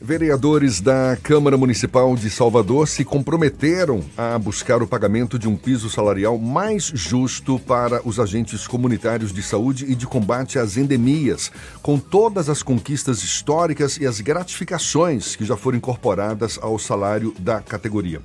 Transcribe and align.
Vereadores 0.00 0.80
da 0.80 1.18
Câmara 1.20 1.56
Municipal 1.56 2.14
de 2.14 2.30
Salvador 2.30 2.86
se 2.86 3.04
comprometeram 3.04 4.04
a 4.16 4.38
buscar 4.38 4.80
o 4.80 4.86
pagamento 4.86 5.36
de 5.36 5.48
um 5.48 5.56
piso 5.56 5.90
salarial 5.90 6.38
mais 6.38 6.84
justo 6.84 7.58
para 7.58 8.00
os 8.06 8.20
agentes 8.20 8.64
comunitários 8.68 9.32
de 9.32 9.42
saúde 9.42 9.86
e 9.90 9.96
de 9.96 10.06
combate 10.06 10.56
às 10.56 10.76
endemias, 10.76 11.50
com 11.82 11.98
todas 11.98 12.48
as 12.48 12.62
conquistas 12.62 13.24
históricas 13.24 13.96
e 13.96 14.06
as 14.06 14.20
gratificações 14.20 15.34
que 15.34 15.44
já 15.44 15.56
foram 15.56 15.78
incorporadas 15.78 16.60
ao 16.62 16.78
salário 16.78 17.34
da 17.40 17.60
categoria. 17.60 18.22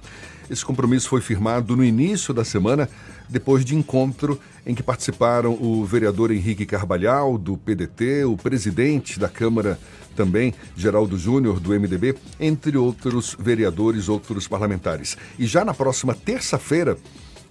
Esse 0.50 0.66
compromisso 0.66 1.10
foi 1.10 1.22
firmado 1.22 1.76
no 1.76 1.84
início 1.84 2.34
da 2.34 2.44
semana, 2.44 2.90
depois 3.30 3.64
de 3.64 3.76
encontro 3.76 4.40
em 4.66 4.76
que 4.76 4.84
participaram 4.84 5.54
o 5.54 5.86
vereador 5.86 6.32
Henrique 6.32 6.66
Carvalhal, 6.66 7.38
do 7.38 7.58
PDT, 7.58 8.26
o 8.26 8.38
presidente 8.38 9.20
da 9.20 9.30
Câmara 9.30 9.80
também, 10.16 10.54
Geraldo 10.76 11.18
Júnior, 11.18 11.60
do 11.60 11.72
MDB, 11.72 12.16
entre 12.40 12.78
outros 12.78 13.36
vereadores, 13.40 14.10
outros 14.10 14.48
parlamentares. 14.48 15.18
E 15.40 15.46
já 15.46 15.66
na 15.66 15.74
próxima 15.74 16.14
terça-feira, 16.14 16.98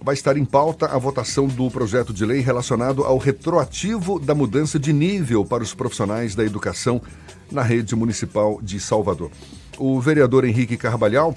vai 0.03 0.13
estar 0.13 0.35
em 0.35 0.43
pauta 0.43 0.87
a 0.87 0.97
votação 0.97 1.47
do 1.47 1.71
projeto 1.71 2.13
de 2.13 2.25
lei 2.25 2.41
relacionado 2.41 3.05
ao 3.05 3.17
retroativo 3.17 4.19
da 4.19 4.35
mudança 4.35 4.77
de 4.77 4.91
nível 4.91 5.45
para 5.45 5.63
os 5.63 5.73
profissionais 5.73 6.35
da 6.35 6.43
educação 6.43 7.01
na 7.49 7.61
rede 7.61 7.95
municipal 7.95 8.59
de 8.61 8.81
Salvador. 8.81 9.31
O 9.77 10.01
vereador 10.01 10.43
Henrique 10.43 10.75
Carvalhal, 10.75 11.33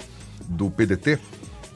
do 0.49 0.69
PDT, 0.69 1.17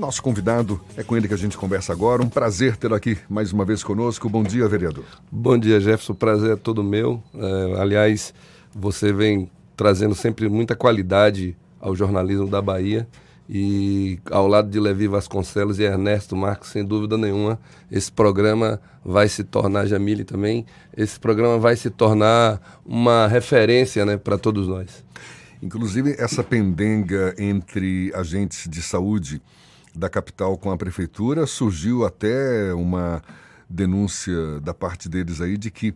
nosso 0.02 0.22
convidado, 0.24 0.82
é 0.98 1.04
com 1.04 1.16
ele 1.16 1.28
que 1.28 1.34
a 1.36 1.38
gente 1.38 1.56
conversa 1.56 1.94
agora. 1.94 2.24
Um 2.24 2.28
prazer 2.28 2.76
tê-lo 2.76 2.96
aqui 2.96 3.20
mais 3.30 3.54
uma 3.54 3.64
vez 3.64 3.84
conosco. 3.84 4.28
Bom 4.28 4.42
dia, 4.42 4.68
vereador. 4.68 5.06
Bom 5.32 5.56
dia, 5.56 5.80
Jefferson. 5.80 6.14
O 6.14 6.16
prazer 6.16 6.54
é 6.54 6.56
todo 6.56 6.84
meu. 6.84 7.22
É, 7.36 7.80
aliás, 7.80 8.34
você 8.74 9.14
vem 9.14 9.48
trazendo 9.78 10.16
sempre 10.16 10.50
muita 10.50 10.76
qualidade 10.76 11.56
ao 11.80 11.96
jornalismo 11.96 12.48
da 12.48 12.60
Bahia. 12.64 13.08
E 13.48 14.18
ao 14.32 14.48
lado 14.48 14.72
de 14.72 14.80
Levi 14.80 15.08
Vasconcelos 15.08 15.78
e 15.78 15.84
Ernesto 15.84 16.36
Marcos, 16.36 16.70
sem 16.70 16.84
dúvida 16.84 17.16
nenhuma, 17.16 17.60
esse 17.92 18.12
programa 18.12 18.82
vai 19.06 19.28
se 19.28 19.44
tornar, 19.44 19.86
Jamile 19.86 20.24
também, 20.24 20.66
esse 20.98 21.20
programa 21.20 21.60
vai 21.60 21.76
se 21.76 21.90
tornar 21.90 22.80
uma 22.86 23.28
referência 23.28 24.04
né, 24.06 24.18
para 24.18 24.38
todos 24.38 24.68
nós. 24.68 25.04
Inclusive, 25.62 26.16
essa 26.18 26.44
pendenga 26.44 27.36
entre 27.38 28.12
agentes 28.16 28.68
de 28.68 28.82
saúde 28.82 29.42
da 29.96 30.10
capital 30.10 30.58
com 30.58 30.72
a 30.72 30.78
prefeitura, 30.78 31.46
surgiu 31.46 32.06
até 32.06 32.74
uma 32.74 33.22
denúncia 33.70 34.60
da 34.62 34.74
parte 34.74 35.08
deles 35.08 35.42
aí 35.42 35.58
de 35.58 35.72
que 35.72 35.90
uh, 35.90 35.96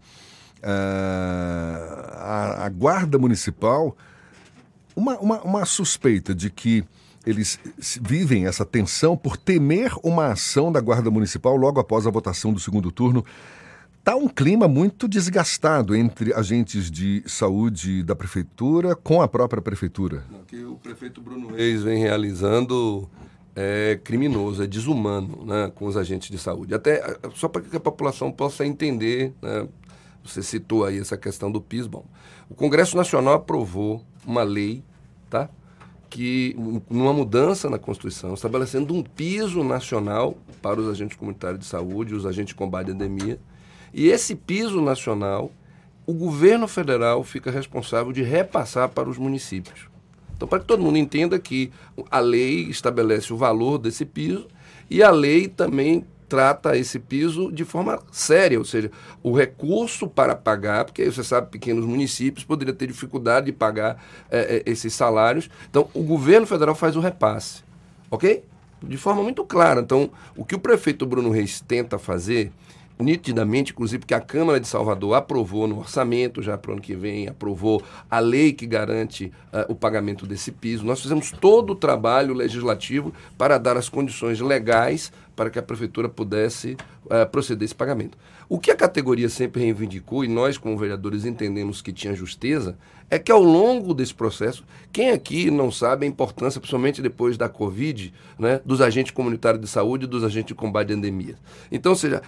a, 2.13 2.65
a, 2.65 2.69
guarda 2.69 3.17
municipal, 3.17 3.95
uma, 4.95 5.17
uma, 5.19 5.41
uma 5.41 5.65
suspeita 5.65 6.33
de 6.33 6.49
que 6.49 6.83
eles 7.25 7.59
vivem 8.01 8.45
essa 8.45 8.63
tensão 8.63 9.17
por 9.17 9.35
temer 9.35 9.91
uma 10.03 10.27
ação 10.27 10.71
da 10.71 10.79
Guarda 10.79 11.09
Municipal 11.09 11.55
logo 11.55 11.79
após 11.79 12.05
a 12.05 12.11
votação 12.11 12.53
do 12.53 12.59
segundo 12.59 12.91
turno. 12.91 13.25
Está 13.99 14.15
um 14.15 14.27
clima 14.27 14.67
muito 14.67 15.07
desgastado 15.07 15.95
entre 15.95 16.31
agentes 16.31 16.91
de 16.91 17.23
saúde 17.25 18.03
da 18.03 18.15
prefeitura 18.15 18.95
com 18.95 19.23
a 19.23 19.27
própria 19.27 19.59
prefeitura. 19.59 20.23
O 20.31 20.45
que 20.45 20.63
o 20.63 20.75
prefeito 20.75 21.19
Bruno 21.19 21.55
Reis 21.55 21.81
vem 21.81 21.97
realizando 21.97 23.09
é 23.55 23.99
criminoso, 24.03 24.61
é 24.61 24.67
desumano 24.67 25.45
né, 25.45 25.71
com 25.73 25.85
os 25.85 25.95
agentes 25.95 26.29
de 26.29 26.37
saúde. 26.37 26.75
Até 26.75 27.17
só 27.33 27.47
para 27.47 27.61
que 27.61 27.75
a 27.75 27.79
população 27.79 28.31
possa 28.31 28.65
entender, 28.65 29.33
né, 29.41 29.67
você 30.23 30.43
citou 30.43 30.83
aí 30.83 30.99
essa 30.99 31.17
questão 31.17 31.51
do 31.51 31.61
PIS. 31.61 31.87
Bom, 31.87 32.03
o 32.49 32.55
Congresso 32.55 32.97
Nacional 32.97 33.35
aprovou 33.35 34.03
uma 34.25 34.43
lei, 34.43 34.83
tá? 35.29 35.49
Que, 36.09 36.55
numa 36.89 37.13
mudança 37.13 37.69
na 37.69 37.77
Constituição, 37.77 38.33
estabelecendo 38.33 38.93
um 38.93 39.03
piso 39.03 39.63
nacional 39.63 40.37
para 40.61 40.79
os 40.79 40.89
agentes 40.89 41.17
comunitários 41.17 41.59
de 41.59 41.65
saúde, 41.65 42.15
os 42.15 42.25
agentes 42.25 42.49
de 42.49 42.55
combate 42.55 42.89
à 42.89 42.93
endemia. 42.93 43.39
E 43.93 44.07
esse 44.07 44.35
piso 44.35 44.81
nacional, 44.81 45.51
o 46.05 46.13
governo 46.13 46.67
federal 46.67 47.23
fica 47.23 47.51
responsável 47.51 48.11
de 48.11 48.23
repassar 48.23 48.89
para 48.89 49.09
os 49.09 49.17
municípios. 49.17 49.94
Então, 50.35 50.47
para 50.47 50.59
que 50.59 50.65
todo 50.65 50.83
mundo 50.83 50.97
entenda 50.97 51.39
que 51.39 51.71
a 52.11 52.19
lei 52.19 52.67
estabelece 52.69 53.33
o 53.33 53.37
valor 53.37 53.77
desse 53.77 54.05
piso 54.05 54.47
e 54.89 55.01
a 55.01 55.09
lei 55.09 55.47
também 55.47 56.05
trata 56.27 56.75
esse 56.75 56.99
piso 56.99 57.51
de 57.51 57.63
forma 57.63 57.99
séria, 58.11 58.57
ou 58.57 58.65
seja, 58.65 58.91
o 59.21 59.31
recurso 59.31 60.07
para 60.07 60.35
pagar, 60.35 60.85
porque 60.85 61.05
você 61.05 61.23
sabe, 61.23 61.51
pequenos 61.51 61.85
municípios 61.85 62.43
poderiam 62.43 62.75
ter 62.75 62.87
dificuldade 62.87 63.47
de 63.47 63.51
pagar 63.51 64.03
é, 64.29 64.63
esses 64.65 64.93
salários. 64.93 65.49
Então, 65.69 65.87
o 65.93 66.03
governo 66.03 66.47
federal 66.47 66.75
faz 66.75 66.95
o 66.95 66.99
repasse, 66.99 67.63
ok? 68.09 68.43
De 68.81 68.97
forma 68.97 69.23
muito 69.23 69.43
clara. 69.45 69.81
Então, 69.81 70.09
o 70.35 70.43
que 70.43 70.55
o 70.55 70.59
prefeito 70.59 71.05
Bruno 71.05 71.29
Reis 71.29 71.61
tenta 71.61 71.97
fazer 71.97 72.51
nitidamente, 72.99 73.71
inclusive, 73.71 73.99
porque 73.99 74.13
a 74.13 74.21
Câmara 74.21 74.59
de 74.59 74.67
Salvador 74.67 75.15
aprovou 75.15 75.67
no 75.67 75.79
orçamento 75.79 76.41
já 76.41 76.57
para 76.57 76.71
o 76.71 76.73
ano 76.73 76.81
que 76.81 76.95
vem, 76.95 77.27
aprovou 77.27 77.83
a 78.09 78.19
lei 78.19 78.53
que 78.53 78.65
garante 78.65 79.31
uh, 79.53 79.71
o 79.71 79.75
pagamento 79.75 80.25
desse 80.25 80.51
piso. 80.51 80.85
Nós 80.85 81.01
fizemos 81.01 81.31
todo 81.31 81.71
o 81.71 81.75
trabalho 81.75 82.33
legislativo 82.33 83.13
para 83.37 83.57
dar 83.57 83.77
as 83.77 83.89
condições 83.89 84.39
legais 84.39 85.11
para 85.35 85.49
que 85.49 85.59
a 85.59 85.63
prefeitura 85.63 86.07
pudesse 86.07 86.77
uh, 87.05 87.29
proceder 87.31 87.65
esse 87.65 87.75
pagamento. 87.75 88.17
O 88.47 88.59
que 88.59 88.71
a 88.71 88.75
categoria 88.75 89.27
sempre 89.27 89.61
reivindicou, 89.61 90.23
e 90.23 90.27
nós, 90.27 90.57
como 90.57 90.77
vereadores, 90.77 91.25
entendemos 91.25 91.81
que 91.81 91.91
tinha 91.91 92.13
justeza, 92.13 92.77
é 93.09 93.19
que 93.19 93.31
ao 93.31 93.41
longo 93.41 93.93
desse 93.93 94.13
processo, 94.13 94.63
quem 94.91 95.11
aqui 95.11 95.51
não 95.51 95.71
sabe 95.71 96.05
a 96.05 96.09
importância, 96.09 96.59
principalmente 96.59 97.01
depois 97.01 97.37
da 97.37 97.47
Covid, 97.47 98.13
né, 98.37 98.59
dos 98.65 98.81
agentes 98.81 99.11
comunitários 99.11 99.61
de 99.61 99.67
saúde 99.67 100.05
e 100.05 100.07
dos 100.07 100.23
agentes 100.23 100.47
de 100.47 100.55
combate 100.55 100.91
à 100.91 100.95
endemia. 100.95 101.35
Então, 101.71 101.91
ou 101.91 101.95
seja, 101.95 102.21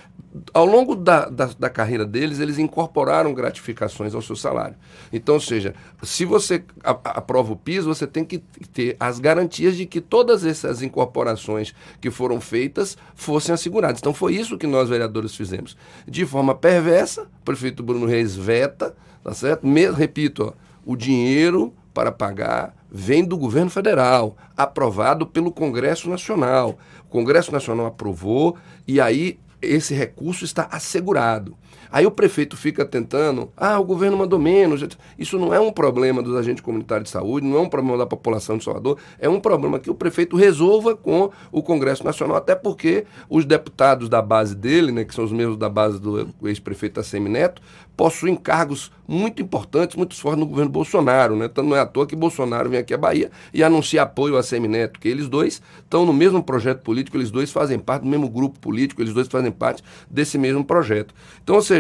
ao 0.54 0.66
longo 0.66 0.96
da, 0.96 1.30
da, 1.30 1.46
da, 1.58 1.70
carreira 1.70 2.06
deles, 2.06 2.40
eles 2.40 2.60
incorporaram 2.60 3.34
gratificações 3.34 4.14
ao 4.14 4.22
seu 4.22 4.36
salário. 4.36 4.76
Então, 5.12 5.36
ou 5.36 5.42
seja, 5.42 5.74
se 6.04 6.26
você 6.26 6.64
aprova 6.84 7.54
o 7.54 7.58
piso, 7.58 7.88
você 7.88 8.06
tem 8.06 8.24
que 8.24 8.40
ter 8.72 8.96
as 9.00 9.20
garantias 9.20 9.76
de 9.76 9.86
que 9.86 10.02
todas 10.02 10.46
essas 10.46 10.82
incorporações 10.82 11.74
que 12.00 12.12
foram 12.12 12.40
feitas 12.40 12.97
fossem 13.16 13.54
asseguradas. 13.54 14.00
Então, 14.00 14.14
foi 14.14 14.36
isso 14.36 14.58
que 14.58 14.68
nós, 14.68 14.90
vereadores, 14.90 15.36
fizemos. 15.36 15.78
De 16.08 16.26
forma 16.26 16.56
perversa, 16.56 17.24
o 17.24 17.46
prefeito 17.46 17.84
Bruno 17.84 18.06
Reis 18.06 18.36
veta, 18.36 18.96
tá 19.24 19.34
certo? 19.34 19.66
Me, 19.66 19.90
repito, 19.90 20.46
ó, 20.46 20.54
o 20.86 20.96
dinheiro 20.96 21.74
para 21.94 22.12
pagar 22.12 22.76
vem 22.92 23.24
do 23.24 23.38
governo 23.38 23.70
federal, 23.70 24.38
aprovado 24.56 25.26
pelo 25.26 25.52
Congresso 25.52 26.10
Nacional. 26.10 26.78
O 27.06 27.10
Congresso 27.10 27.52
Nacional 27.52 27.88
aprovou 27.88 28.56
e 28.88 29.02
aí 29.02 29.40
esse 29.62 29.94
recurso 29.94 30.46
está 30.46 30.68
assegurado. 30.72 31.58
Aí 31.92 32.06
o 32.06 32.12
prefeito 32.12 32.56
fica 32.58 32.86
tentando, 32.86 33.52
ah, 33.56 33.80
o 33.80 33.84
governo 33.84 34.18
mandou 34.18 34.40
menos. 34.40 34.86
Isso 35.18 35.38
não 35.38 35.54
é 35.54 35.60
um 35.60 35.72
problema 35.72 36.22
dos 36.22 36.36
agentes 36.36 36.64
comunitários 36.64 37.06
de 37.06 37.12
saúde, 37.12 37.46
não 37.46 37.58
é 37.58 37.62
um 37.62 37.70
problema 37.70 37.98
da 37.98 38.06
população 38.06 38.58
de 38.58 38.64
Salvador, 38.64 38.98
é 39.20 39.30
um 39.30 39.40
problema 39.40 39.80
que 39.80 39.90
o 39.90 39.96
prefeito 39.96 40.36
resolva 40.36 40.96
com 40.96 41.32
o 41.52 41.62
Congresso 41.62 42.04
Nacional, 42.04 42.38
até 42.38 42.56
porque 42.56 43.06
os 43.30 43.46
deputados 43.46 44.10
da 44.10 44.22
base 44.22 44.56
dele, 44.56 44.92
né, 44.92 45.04
que 45.04 45.14
são 45.14 45.24
os 45.24 45.32
mesmos 45.32 45.58
da 45.58 45.70
base 45.70 46.00
do 46.00 46.30
ex-prefeito 46.44 47.00
Assemi 47.00 47.30
Neto, 47.30 47.62
possuem 47.98 48.36
cargos 48.36 48.92
muito 49.08 49.42
importantes, 49.42 49.96
muito 49.96 50.16
fortes 50.16 50.40
no 50.40 50.46
governo 50.46 50.72
Bolsonaro. 50.72 51.36
Né? 51.36 51.46
Então 51.46 51.64
não 51.64 51.76
é 51.76 51.80
à 51.80 51.86
toa 51.86 52.06
que 52.06 52.16
Bolsonaro 52.16 52.70
vem 52.70 52.80
aqui 52.80 52.94
à 52.94 52.98
Bahia 52.98 53.32
e 53.52 53.64
anuncia 53.64 54.04
apoio 54.04 54.38
a 54.38 54.44
Semineto, 54.44 55.00
que 55.00 55.08
eles 55.08 55.28
dois 55.28 55.62
estão 55.80 56.06
no 56.06 56.14
mesmo 56.14 56.44
projeto 56.44 56.82
político, 56.82 57.18
eles 57.18 57.32
dois 57.32 57.52
fazem 57.52 57.80
parte 57.80 58.04
do 58.04 58.10
mesmo 58.10 58.30
grupo 58.30 58.60
político, 58.60 59.02
eles 59.02 59.14
dois 59.14 59.28
fazem 59.28 59.52
parte 59.52 59.84
desse 60.10 60.38
mesmo 60.38 60.64
projeto. 60.64 61.14
Então, 61.44 61.56
ou 61.56 61.62
seja, 61.62 61.77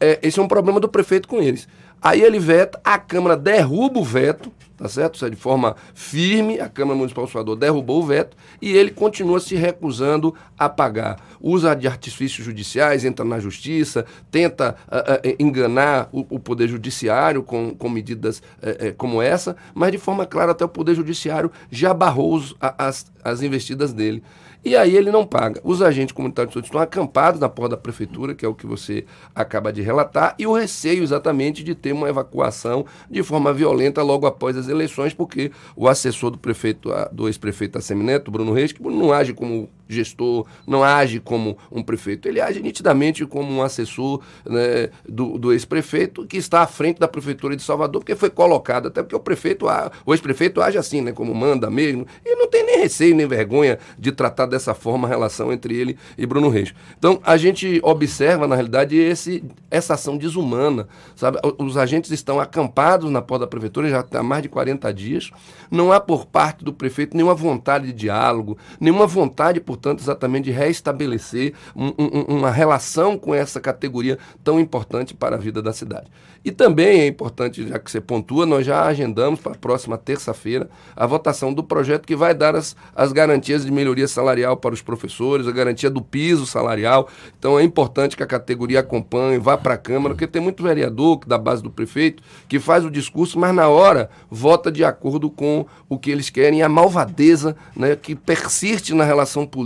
é, 0.00 0.18
esse 0.22 0.38
é 0.38 0.42
um 0.42 0.48
problema 0.48 0.80
do 0.80 0.88
prefeito 0.88 1.28
com 1.28 1.40
eles. 1.40 1.68
Aí 2.00 2.22
ele 2.22 2.38
veta, 2.38 2.80
a 2.84 2.98
Câmara 2.98 3.36
derruba 3.36 3.98
o 3.98 4.04
veto, 4.04 4.52
tá 4.76 4.86
certo? 4.88 5.14
Isso 5.14 5.26
é 5.26 5.30
de 5.30 5.36
forma 5.36 5.74
firme, 5.94 6.60
a 6.60 6.68
Câmara 6.68 6.96
Municipal 6.96 7.24
de 7.24 7.32
Salvador 7.32 7.56
derrubou 7.56 8.02
o 8.02 8.06
veto 8.06 8.36
e 8.60 8.76
ele 8.76 8.90
continua 8.90 9.40
se 9.40 9.56
recusando 9.56 10.34
a 10.58 10.68
pagar. 10.68 11.18
Usa 11.40 11.74
de 11.74 11.88
artifícios 11.88 12.44
judiciais, 12.44 13.04
entra 13.04 13.24
na 13.24 13.40
justiça, 13.40 14.04
tenta 14.30 14.76
uh, 14.86 15.28
uh, 15.28 15.36
enganar 15.38 16.08
o, 16.12 16.26
o, 16.28 16.38
Poder 16.38 16.68
Judiciário 16.68 17.42
com, 17.42 17.74
com 17.74 17.88
medidas 17.88 18.38
uh, 18.38 18.94
como 18.96 19.22
essa, 19.22 19.56
mas 19.74 19.90
de 19.90 19.98
forma 19.98 20.26
clara 20.26 20.52
até 20.52 20.64
o 20.64 20.68
Poder 20.68 20.94
Judiciário 20.94 21.50
já 21.70 21.94
barrou 21.94 22.34
os, 22.34 22.54
as, 22.60 23.10
as 23.24 23.42
investidas 23.42 23.92
dele. 23.92 24.22
E 24.66 24.74
aí 24.74 24.96
ele 24.96 25.12
não 25.12 25.24
paga. 25.24 25.60
Os 25.62 25.80
agentes 25.80 26.12
comunitários 26.12 26.50
de 26.50 26.54
saúde 26.54 26.66
estão 26.66 26.80
acampados 26.80 27.38
na 27.38 27.48
porta 27.48 27.76
da 27.76 27.80
prefeitura, 27.80 28.34
que 28.34 28.44
é 28.44 28.48
o 28.48 28.54
que 28.54 28.66
você 28.66 29.04
acaba 29.32 29.72
de 29.72 29.80
relatar, 29.80 30.34
e 30.40 30.44
o 30.44 30.52
receio 30.52 31.04
exatamente 31.04 31.62
de 31.62 31.72
ter 31.72 31.92
uma 31.92 32.08
evacuação 32.08 32.84
de 33.08 33.22
forma 33.22 33.52
violenta 33.52 34.02
logo 34.02 34.26
após 34.26 34.56
as 34.56 34.66
eleições, 34.66 35.14
porque 35.14 35.52
o 35.76 35.86
assessor 35.86 36.32
do 36.32 36.38
prefeito, 36.38 36.90
do 37.12 37.28
ex-prefeito 37.28 37.78
Assemineto, 37.78 38.28
Bruno 38.28 38.52
Reis, 38.52 38.72
que 38.72 38.82
não 38.82 39.12
age 39.12 39.32
como 39.32 39.70
gestor, 39.88 40.46
não 40.66 40.82
age 40.82 41.20
como 41.20 41.56
um 41.70 41.82
prefeito, 41.82 42.28
ele 42.28 42.40
age 42.40 42.60
nitidamente 42.60 43.24
como 43.26 43.52
um 43.52 43.62
assessor 43.62 44.20
né, 44.44 44.90
do, 45.08 45.38
do 45.38 45.52
ex-prefeito 45.52 46.26
que 46.26 46.36
está 46.36 46.62
à 46.62 46.66
frente 46.66 46.98
da 46.98 47.08
prefeitura 47.08 47.56
de 47.56 47.62
Salvador, 47.62 48.00
porque 48.00 48.14
foi 48.14 48.30
colocado, 48.30 48.88
até 48.88 49.02
porque 49.02 49.16
o 49.16 49.20
prefeito, 49.20 49.66
o 50.04 50.14
ex-prefeito 50.14 50.60
age 50.60 50.78
assim, 50.78 51.00
né, 51.00 51.12
como 51.12 51.34
manda 51.34 51.70
mesmo, 51.70 52.06
e 52.24 52.36
não 52.36 52.48
tem 52.48 52.64
nem 52.64 52.78
receio 52.78 53.14
nem 53.14 53.26
vergonha 53.26 53.78
de 53.98 54.12
tratar 54.12 54.46
dessa 54.46 54.74
forma 54.74 55.06
a 55.06 55.10
relação 55.10 55.52
entre 55.52 55.74
ele 55.74 55.96
e 56.16 56.26
Bruno 56.26 56.48
Reis. 56.48 56.74
Então, 56.98 57.20
a 57.24 57.36
gente 57.36 57.80
observa, 57.82 58.46
na 58.46 58.54
realidade, 58.54 58.96
esse, 58.96 59.44
essa 59.70 59.94
ação 59.94 60.16
desumana, 60.16 60.88
sabe? 61.14 61.38
Os 61.58 61.76
agentes 61.76 62.10
estão 62.10 62.40
acampados 62.40 63.10
na 63.10 63.22
porta 63.22 63.44
da 63.44 63.50
prefeitura 63.50 63.88
já 63.88 64.04
há 64.12 64.22
mais 64.22 64.42
de 64.42 64.48
40 64.48 64.92
dias, 64.92 65.30
não 65.70 65.92
há 65.92 66.00
por 66.00 66.26
parte 66.26 66.64
do 66.64 66.72
prefeito 66.72 67.16
nenhuma 67.16 67.34
vontade 67.34 67.86
de 67.86 67.92
diálogo, 67.92 68.56
nenhuma 68.80 69.06
vontade, 69.06 69.60
portanto, 69.76 70.00
exatamente 70.00 70.46
de 70.46 70.50
restabelecer 70.50 71.52
um, 71.74 71.92
um, 71.98 72.36
uma 72.38 72.50
relação 72.50 73.18
com 73.18 73.34
essa 73.34 73.60
categoria 73.60 74.18
tão 74.42 74.58
importante 74.58 75.14
para 75.14 75.36
a 75.36 75.38
vida 75.38 75.60
da 75.60 75.72
cidade. 75.72 76.06
E 76.44 76.52
também 76.52 77.00
é 77.00 77.06
importante, 77.08 77.66
já 77.66 77.76
que 77.76 77.90
você 77.90 78.00
pontua, 78.00 78.46
nós 78.46 78.64
já 78.64 78.84
agendamos 78.84 79.40
para 79.40 79.52
a 79.52 79.56
próxima 79.56 79.98
terça-feira 79.98 80.70
a 80.94 81.04
votação 81.04 81.52
do 81.52 81.62
projeto 81.62 82.06
que 82.06 82.14
vai 82.14 82.32
dar 82.32 82.54
as, 82.54 82.76
as 82.94 83.12
garantias 83.12 83.64
de 83.64 83.72
melhoria 83.72 84.06
salarial 84.06 84.56
para 84.56 84.72
os 84.72 84.80
professores, 84.80 85.48
a 85.48 85.52
garantia 85.52 85.90
do 85.90 86.00
piso 86.00 86.46
salarial. 86.46 87.08
Então 87.36 87.58
é 87.58 87.64
importante 87.64 88.16
que 88.16 88.22
a 88.22 88.26
categoria 88.26 88.78
acompanhe, 88.78 89.38
vá 89.38 89.58
para 89.58 89.74
a 89.74 89.76
Câmara, 89.78 90.14
porque 90.14 90.26
tem 90.26 90.40
muito 90.40 90.62
vereador 90.62 91.18
da 91.26 91.36
base 91.36 91.62
do 91.62 91.70
prefeito 91.70 92.22
que 92.48 92.60
faz 92.60 92.84
o 92.84 92.90
discurso, 92.90 93.38
mas 93.40 93.52
na 93.52 93.68
hora 93.68 94.08
vota 94.30 94.70
de 94.70 94.84
acordo 94.84 95.28
com 95.28 95.66
o 95.88 95.98
que 95.98 96.12
eles 96.12 96.30
querem, 96.30 96.62
a 96.62 96.68
malvadeza 96.68 97.56
né, 97.74 97.96
que 97.96 98.14
persiste 98.14 98.94
na 98.94 99.02
relação 99.02 99.44
política 99.44 99.65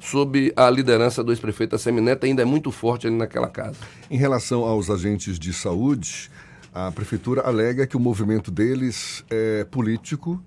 sob 0.00 0.52
a 0.56 0.70
liderança 0.70 1.22
do 1.22 1.32
ex-prefeito 1.32 1.74
Assemineto 1.74 2.26
ainda 2.26 2.42
é 2.42 2.44
muito 2.44 2.70
forte 2.70 3.06
ali 3.06 3.16
naquela 3.16 3.48
casa. 3.48 3.76
Em 4.10 4.16
relação 4.16 4.64
aos 4.64 4.90
agentes 4.90 5.38
de 5.38 5.52
saúde, 5.52 6.30
a 6.74 6.90
prefeitura 6.90 7.42
alega 7.42 7.86
que 7.86 7.96
o 7.96 8.00
movimento 8.00 8.50
deles 8.50 9.24
é 9.28 9.64
político, 9.64 10.42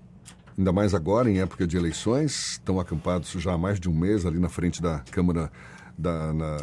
ainda 0.58 0.72
mais 0.72 0.94
agora, 0.94 1.30
em 1.30 1.40
época 1.40 1.66
de 1.66 1.76
eleições. 1.76 2.52
Estão 2.52 2.80
acampados 2.80 3.30
já 3.30 3.52
há 3.52 3.58
mais 3.58 3.78
de 3.78 3.88
um 3.88 3.94
mês 3.94 4.26
ali 4.26 4.38
na 4.38 4.48
frente 4.48 4.82
da 4.82 5.04
Câmara, 5.10 5.52
da, 5.96 6.32
na, 6.32 6.56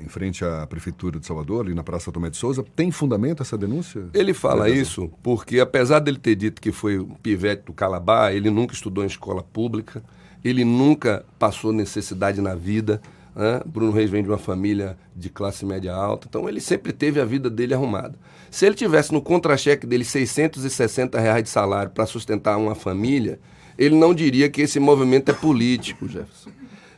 em 0.00 0.08
frente 0.08 0.44
à 0.44 0.66
Prefeitura 0.66 1.20
de 1.20 1.26
Salvador, 1.26 1.66
ali 1.66 1.74
na 1.74 1.82
Praça 1.82 2.10
Tomé 2.10 2.30
de 2.30 2.36
Souza. 2.36 2.64
Tem 2.74 2.90
fundamento 2.90 3.42
essa 3.42 3.58
denúncia? 3.58 4.06
Ele 4.14 4.32
fala 4.32 4.70
isso 4.70 5.10
porque, 5.22 5.60
apesar 5.60 5.98
dele 5.98 6.18
ter 6.18 6.34
dito 6.34 6.60
que 6.60 6.72
foi 6.72 6.98
um 6.98 7.14
pivete 7.14 7.64
do 7.66 7.72
Calabar, 7.72 8.32
ele 8.32 8.50
nunca 8.50 8.72
estudou 8.72 9.04
em 9.04 9.08
escola 9.08 9.42
pública, 9.42 10.02
ele 10.44 10.64
nunca 10.64 11.24
passou 11.38 11.72
necessidade 11.72 12.40
na 12.40 12.54
vida 12.54 13.00
né? 13.34 13.60
Bruno 13.64 13.92
Reis 13.92 14.10
vem 14.10 14.22
de 14.22 14.28
uma 14.28 14.38
família 14.38 14.96
de 15.16 15.30
classe 15.30 15.64
média 15.64 15.92
alta, 15.94 16.26
então 16.28 16.48
ele 16.48 16.60
sempre 16.60 16.92
teve 16.92 17.20
a 17.20 17.24
vida 17.24 17.48
dele 17.48 17.74
arrumada. 17.74 18.14
Se 18.50 18.66
ele 18.66 18.74
tivesse 18.74 19.12
no 19.12 19.22
contra-cheque 19.22 19.86
dele 19.86 20.04
660 20.04 21.18
reais 21.18 21.42
de 21.42 21.48
salário 21.48 21.90
para 21.90 22.06
sustentar 22.06 22.58
uma 22.58 22.74
família, 22.74 23.40
ele 23.78 23.96
não 23.96 24.12
diria 24.12 24.50
que 24.50 24.60
esse 24.60 24.78
movimento 24.78 25.30
é 25.30 25.34
político, 25.34 26.06
Jefferson. 26.06 26.50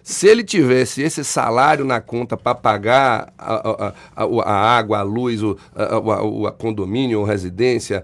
Se 0.03 0.27
ele 0.27 0.45
tivesse 0.45 1.01
esse 1.01 1.25
salário 1.25 1.83
na 1.83 1.99
conta 1.99 2.37
para 2.37 2.55
pagar 2.55 3.33
a, 3.39 3.55
a, 3.55 3.95
a, 4.15 4.25
a, 4.45 4.77
água, 4.77 4.99
a 4.99 5.03
luz, 5.03 5.43
o 5.43 5.57
a, 6.47 6.53
condomínio 6.53 7.21
ou 7.21 7.25
residência, 7.25 8.03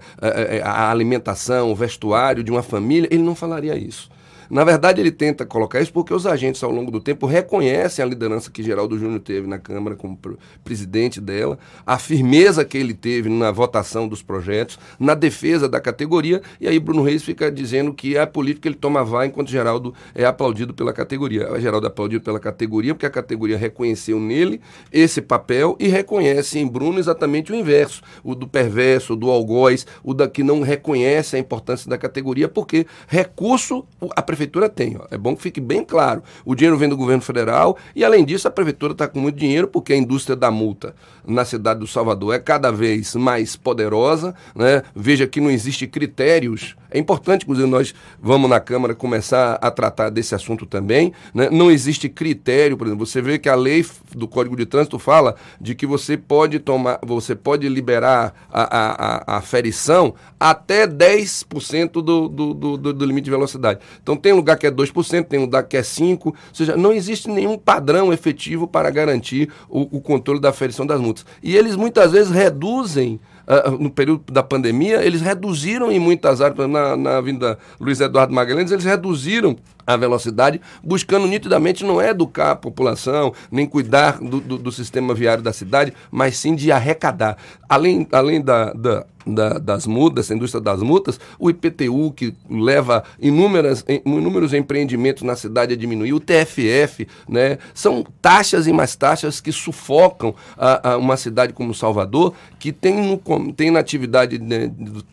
a 0.63 0.89
alimentação, 0.89 1.71
o 1.71 1.75
vestuário 1.75 2.43
de 2.43 2.49
uma 2.49 2.63
família, 2.63 3.07
ele 3.11 3.21
não 3.21 3.35
falaria 3.35 3.77
isso. 3.77 4.09
Na 4.51 4.65
verdade, 4.65 4.99
ele 4.99 5.13
tenta 5.13 5.45
colocar 5.45 5.79
isso 5.79 5.93
porque 5.93 6.13
os 6.13 6.27
agentes, 6.27 6.61
ao 6.61 6.71
longo 6.71 6.91
do 6.91 6.99
tempo, 6.99 7.25
reconhecem 7.25 8.03
a 8.03 8.05
liderança 8.05 8.51
que 8.51 8.61
Geraldo 8.61 8.99
Júnior 8.99 9.21
teve 9.21 9.47
na 9.47 9.57
Câmara 9.57 9.95
como 9.95 10.19
presidente 10.61 11.21
dela, 11.21 11.57
a 11.85 11.97
firmeza 11.97 12.65
que 12.65 12.77
ele 12.77 12.93
teve 12.93 13.29
na 13.29 13.49
votação 13.49 14.09
dos 14.09 14.21
projetos, 14.21 14.77
na 14.99 15.15
defesa 15.15 15.69
da 15.69 15.79
categoria, 15.79 16.41
e 16.59 16.67
aí 16.67 16.77
Bruno 16.79 17.01
Reis 17.01 17.23
fica 17.23 17.49
dizendo 17.49 17.93
que 17.93 18.17
é 18.17 18.19
a 18.19 18.27
política 18.27 18.67
ele 18.67 18.75
toma 18.75 19.05
vai 19.05 19.27
enquanto 19.27 19.49
Geraldo 19.49 19.93
é 20.13 20.25
aplaudido 20.25 20.73
pela 20.73 20.91
categoria. 20.91 21.47
Geraldo 21.57 21.87
é 21.87 21.89
aplaudido 21.89 22.21
pela 22.21 22.39
categoria 22.39 22.93
porque 22.93 23.05
a 23.05 23.09
categoria 23.09 23.57
reconheceu 23.57 24.19
nele 24.19 24.59
esse 24.91 25.21
papel 25.21 25.77
e 25.79 25.87
reconhece 25.87 26.59
em 26.59 26.67
Bruno 26.67 26.99
exatamente 26.99 27.53
o 27.53 27.55
inverso, 27.55 28.01
o 28.21 28.35
do 28.35 28.49
perverso, 28.49 29.13
o 29.13 29.15
do 29.15 29.29
algoz, 29.31 29.87
o 30.03 30.13
da 30.13 30.27
que 30.27 30.43
não 30.43 30.59
reconhece 30.59 31.37
a 31.37 31.39
importância 31.39 31.89
da 31.89 31.97
categoria, 31.97 32.49
porque 32.49 32.85
recurso 33.07 33.85
a 34.13 34.21
prefeitura 34.21 34.40
prefeitura 34.41 34.69
tem. 34.69 34.97
Ó. 34.97 35.05
É 35.11 35.17
bom 35.17 35.35
que 35.35 35.41
fique 35.41 35.61
bem 35.61 35.83
claro. 35.83 36.23
O 36.43 36.55
dinheiro 36.55 36.77
vem 36.77 36.89
do 36.89 36.97
governo 36.97 37.21
federal 37.21 37.77
e, 37.95 38.03
além 38.03 38.25
disso, 38.25 38.47
a 38.47 38.51
prefeitura 38.51 38.93
está 38.93 39.07
com 39.07 39.19
muito 39.19 39.37
dinheiro 39.37 39.67
porque 39.67 39.93
a 39.93 39.97
indústria 39.97 40.35
da 40.35 40.49
multa 40.49 40.95
na 41.25 41.45
cidade 41.45 41.79
do 41.79 41.87
Salvador 41.87 42.33
é 42.33 42.39
cada 42.39 42.71
vez 42.71 43.15
mais 43.15 43.55
poderosa. 43.55 44.33
Né? 44.55 44.81
Veja 44.95 45.27
que 45.27 45.39
não 45.39 45.51
existe 45.51 45.87
critérios. 45.87 46.75
É 46.91 46.99
importante, 46.99 47.43
inclusive, 47.43 47.67
nós 47.67 47.95
vamos 48.21 48.49
na 48.49 48.59
Câmara 48.59 48.93
começar 48.93 49.53
a 49.61 49.71
tratar 49.71 50.09
desse 50.09 50.35
assunto 50.35 50.65
também. 50.65 51.13
Né? 51.33 51.49
Não 51.49 51.71
existe 51.71 52.09
critério, 52.09 52.75
por 52.75 52.85
exemplo, 52.85 53.05
você 53.05 53.21
vê 53.21 53.39
que 53.39 53.47
a 53.47 53.55
lei 53.55 53.85
do 54.13 54.27
Código 54.27 54.55
de 54.57 54.65
Trânsito 54.65 54.99
fala 54.99 55.35
de 55.59 55.73
que 55.73 55.85
você 55.85 56.17
pode 56.17 56.59
tomar, 56.59 56.99
você 57.01 57.33
pode 57.33 57.67
liberar 57.69 58.33
a, 58.51 59.33
a, 59.33 59.37
a, 59.37 59.41
ferição 59.41 60.13
até 60.39 60.85
10% 60.85 61.91
do, 61.93 62.27
do, 62.27 62.53
do, 62.53 62.93
do 62.93 63.05
limite 63.05 63.25
de 63.25 63.31
velocidade. 63.31 63.79
Então 64.03 64.17
tem 64.17 64.33
lugar 64.33 64.57
que 64.57 64.67
é 64.67 64.71
2%, 64.71 65.25
tem 65.25 65.39
lugar 65.39 65.63
que 65.63 65.77
é 65.77 65.81
5%, 65.81 66.25
ou 66.25 66.35
seja, 66.53 66.75
não 66.75 66.91
existe 66.91 67.29
nenhum 67.29 67.57
padrão 67.57 68.11
efetivo 68.11 68.67
para 68.67 68.89
garantir 68.89 69.49
o, 69.69 69.97
o 69.97 70.01
controle 70.01 70.41
da 70.41 70.49
aferição 70.49 70.85
das 70.85 70.99
multas. 70.99 71.25
E 71.41 71.55
eles 71.55 71.75
muitas 71.75 72.11
vezes 72.11 72.31
reduzem 72.31 73.19
Uh, 73.47 73.71
no 73.81 73.89
período 73.89 74.31
da 74.31 74.43
pandemia, 74.43 75.03
eles 75.03 75.21
reduziram 75.21 75.91
em 75.91 75.99
muitas 75.99 76.41
áreas, 76.41 76.69
na, 76.69 76.95
na 76.95 77.17
Avenida 77.17 77.57
Luiz 77.79 77.99
Eduardo 77.99 78.33
Magalhães, 78.33 78.71
eles 78.71 78.85
reduziram 78.85 79.57
a 79.85 79.97
velocidade, 79.97 80.61
buscando 80.83 81.27
nitidamente 81.27 81.83
não 81.83 82.01
é 82.01 82.09
educar 82.09 82.51
a 82.51 82.55
população, 82.55 83.33
nem 83.51 83.65
cuidar 83.65 84.19
do, 84.19 84.39
do, 84.39 84.57
do 84.57 84.71
sistema 84.71 85.13
viário 85.13 85.43
da 85.43 85.53
cidade, 85.53 85.93
mas 86.11 86.37
sim 86.37 86.55
de 86.55 86.71
arrecadar. 86.71 87.37
Além, 87.67 88.07
além 88.11 88.41
da, 88.41 88.73
da 88.73 89.05
da, 89.25 89.57
das 89.59 89.85
multas, 89.85 90.27
da 90.27 90.35
indústria 90.35 90.61
das 90.61 90.81
multas, 90.81 91.19
o 91.39 91.49
IPTU, 91.49 92.11
que 92.11 92.33
leva 92.49 93.03
inúmeras, 93.19 93.85
inúmeros 94.05 94.53
empreendimentos 94.53 95.23
na 95.23 95.35
cidade 95.35 95.73
a 95.73 95.77
diminuir, 95.77 96.13
o 96.13 96.19
TFF, 96.19 97.07
né? 97.27 97.57
São 97.73 98.05
taxas 98.21 98.67
e 98.67 98.73
mais 98.73 98.95
taxas 98.95 99.39
que 99.39 99.51
sufocam 99.51 100.33
a, 100.57 100.91
a 100.91 100.97
uma 100.97 101.17
cidade 101.17 101.53
como 101.53 101.73
Salvador, 101.73 102.33
que 102.59 102.71
tem, 102.71 102.95
no, 103.01 103.53
tem 103.53 103.71
na 103.71 103.79
atividade 103.79 104.39
né, 104.39 104.67
do 104.67 105.03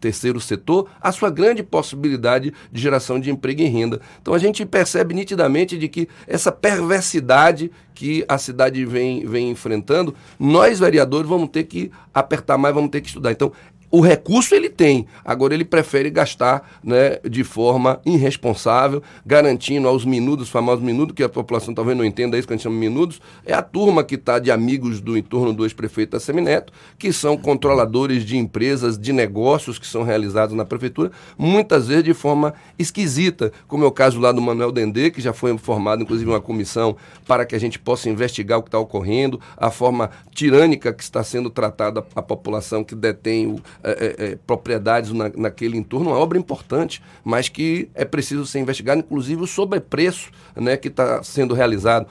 terceiro 0.00 0.40
setor 0.40 0.88
a 1.00 1.12
sua 1.12 1.30
grande 1.30 1.62
possibilidade 1.62 2.52
de 2.72 2.80
geração 2.80 3.18
de 3.18 3.30
emprego 3.30 3.62
e 3.62 3.66
renda. 3.66 4.00
Então 4.20 4.34
a 4.34 4.38
gente 4.38 4.64
percebe 4.64 5.14
nitidamente 5.14 5.76
de 5.78 5.88
que 5.88 6.08
essa 6.26 6.50
perversidade 6.50 7.70
que 7.94 8.24
a 8.28 8.38
cidade 8.38 8.84
vem, 8.84 9.26
vem 9.26 9.50
enfrentando, 9.50 10.14
nós 10.38 10.78
vereadores 10.78 11.28
vamos 11.28 11.48
ter 11.48 11.64
que 11.64 11.90
apertar 12.12 12.58
mais, 12.58 12.74
vamos 12.74 12.90
ter 12.90 13.00
que 13.00 13.08
estudar. 13.08 13.32
Então, 13.32 13.52
o 13.94 14.00
recurso 14.00 14.56
ele 14.56 14.68
tem, 14.68 15.06
agora 15.24 15.54
ele 15.54 15.64
prefere 15.64 16.10
gastar 16.10 16.68
né, 16.82 17.20
de 17.24 17.44
forma 17.44 18.00
irresponsável, 18.04 19.00
garantindo 19.24 19.86
aos 19.86 20.04
minutos, 20.04 20.48
famosos 20.48 20.84
minutos, 20.84 21.14
que 21.14 21.22
a 21.22 21.28
população 21.28 21.72
talvez 21.72 21.96
não 21.96 22.04
entenda 22.04 22.36
isso 22.36 22.44
que 22.44 22.52
a 22.52 22.56
gente 22.56 22.64
chama 22.64 22.74
de 22.74 22.80
minutos, 22.80 23.20
é 23.46 23.54
a 23.54 23.62
turma 23.62 24.02
que 24.02 24.16
está 24.16 24.40
de 24.40 24.50
amigos 24.50 25.00
do 25.00 25.16
entorno 25.16 25.52
do 25.52 25.64
ex-prefeito 25.64 26.10
da 26.10 26.18
Semineto, 26.18 26.72
que 26.98 27.12
são 27.12 27.36
controladores 27.36 28.24
de 28.24 28.36
empresas, 28.36 28.98
de 28.98 29.12
negócios 29.12 29.78
que 29.78 29.86
são 29.86 30.02
realizados 30.02 30.56
na 30.56 30.64
prefeitura, 30.64 31.12
muitas 31.38 31.86
vezes 31.86 32.02
de 32.02 32.14
forma 32.14 32.52
esquisita, 32.76 33.52
como 33.68 33.84
é 33.84 33.86
o 33.86 33.92
caso 33.92 34.18
lá 34.18 34.32
do 34.32 34.42
Manuel 34.42 34.72
Dendê, 34.72 35.12
que 35.12 35.20
já 35.20 35.32
foi 35.32 35.56
formado, 35.56 36.02
inclusive, 36.02 36.28
uma 36.28 36.40
comissão 36.40 36.96
para 37.28 37.46
que 37.46 37.54
a 37.54 37.60
gente 37.60 37.78
possa 37.78 38.10
investigar 38.10 38.58
o 38.58 38.62
que 38.62 38.68
está 38.68 38.78
ocorrendo, 38.80 39.40
a 39.56 39.70
forma 39.70 40.10
tirânica 40.34 40.92
que 40.92 41.04
está 41.04 41.22
sendo 41.22 41.48
tratada 41.48 42.04
a 42.16 42.22
população 42.22 42.82
que 42.82 42.96
detém 42.96 43.46
o 43.46 43.60
é, 43.84 43.90
é, 43.90 44.24
é, 44.24 44.38
propriedades 44.46 45.12
na, 45.12 45.30
naquele 45.36 45.76
entorno, 45.76 46.10
uma 46.10 46.18
obra 46.18 46.38
importante, 46.38 47.02
mas 47.22 47.50
que 47.50 47.90
é 47.94 48.04
preciso 48.04 48.46
ser 48.46 48.58
investigado, 48.58 49.00
inclusive 49.00 49.42
o 49.42 49.46
sobrepreço 49.46 50.30
né, 50.56 50.76
que 50.76 50.88
está 50.88 51.22
sendo 51.22 51.52
realizado. 51.52 52.06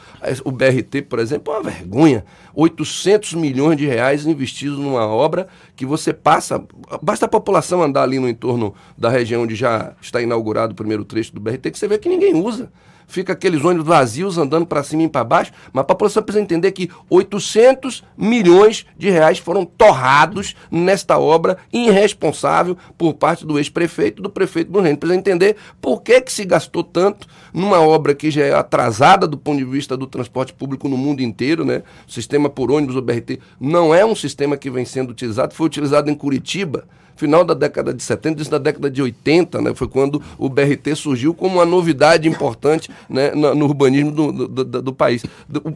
O 0.46 0.51
BRT, 0.51 1.01
por 1.10 1.18
exemplo, 1.18 1.51
é 1.51 1.58
uma 1.58 1.63
vergonha. 1.63 2.24
800 2.53 3.34
milhões 3.34 3.75
de 3.77 3.88
reais 3.88 4.25
investidos 4.25 4.77
numa 4.77 5.08
obra 5.08 5.48
que 5.75 5.86
você 5.86 6.13
passa. 6.13 6.63
Basta 7.01 7.25
a 7.25 7.30
população 7.30 7.82
andar 7.82 8.03
ali 8.03 8.20
no 8.20 8.30
entorno 8.30 8.75
da 8.96 9.10
região 9.10 9.42
onde 9.42 9.56
já 9.56 9.94
está 10.00 10.22
inaugurado 10.22 10.74
o 10.74 10.75
primeiro 10.75 11.03
trecho 11.03 11.34
do 11.34 11.42
BRT, 11.42 11.72
que 11.72 11.80
você 11.80 11.88
vê 11.88 11.98
que 11.98 12.08
ninguém 12.08 12.36
usa. 12.36 12.72
Fica 13.07 13.33
aqueles 13.33 13.63
ônibus 13.63 13.88
vazios 13.88 14.38
andando 14.38 14.65
para 14.65 14.83
cima 14.83 15.03
e 15.03 15.10
para 15.10 15.24
baixo, 15.24 15.51
mas 15.72 15.81
a 15.81 15.86
população 15.86 16.24
precisa 16.24 16.43
entender 16.43 16.72
que 16.72 16.89
800 17.10 18.03
milhões 18.17 18.86
de 18.98 19.10
reais 19.10 19.39
foram 19.39 19.65
torrados 19.65 20.55
nesta 20.72 21.17
obra 21.17 21.57
irresponsável 21.72 22.77
por 22.98 23.13
parte 23.13 23.45
do 23.45 23.57
ex-prefeito 23.57 24.22
do 24.22 24.29
prefeito 24.29 24.72
do 24.72 24.79
Reino. 24.79 24.98
Precisa 24.98 25.19
entender 25.19 25.55
por 25.81 26.01
que, 26.01 26.22
que 26.22 26.31
se 26.31 26.45
gastou 26.45 26.83
tanto 26.83 27.27
numa 27.53 27.79
obra 27.79 28.15
que 28.15 28.31
já 28.31 28.43
é 28.43 28.53
atrasada 28.53 29.27
do 29.27 29.38
ponto 29.38 29.57
de 29.57 29.65
vista 29.65 29.95
do 29.95 30.07
transporte 30.07 30.53
público 30.53 30.88
no 30.88 30.98
mundo 30.98 31.22
inteiro, 31.22 31.65
né? 31.65 31.83
O 32.07 32.12
sistema 32.12 32.50
por 32.50 32.72
ônibus, 32.72 32.95
o 32.95 33.01
BRT, 33.01 33.39
não 33.60 33.93
é 33.93 34.05
um 34.05 34.15
sistema 34.15 34.57
que 34.57 34.69
vem 34.69 34.86
sendo 34.86 35.12
utilizado, 35.12 35.53
foi 35.53 35.67
utilizado 35.67 36.10
em 36.10 36.15
Curitiba 36.15 36.86
final 37.15 37.43
da 37.43 37.53
década 37.53 37.93
de 37.93 38.01
70, 38.01 38.41
isso 38.41 38.51
da 38.51 38.58
década 38.58 38.89
de 38.89 39.01
80, 39.01 39.62
né, 39.62 39.74
foi 39.75 39.88
quando 39.88 40.22
o 40.38 40.50
BRT 40.50 40.96
surgiu 40.96 41.34
como 41.34 41.55
uma 41.55 41.65
novidade 41.65 42.27
importante 42.27 42.89
né, 43.10 43.32
no, 43.32 43.55
no 43.55 43.65
urbanismo 43.65 44.12
do, 44.12 44.32
do, 44.32 44.48
do, 44.48 44.82
do 44.82 44.93
país. 44.93 45.24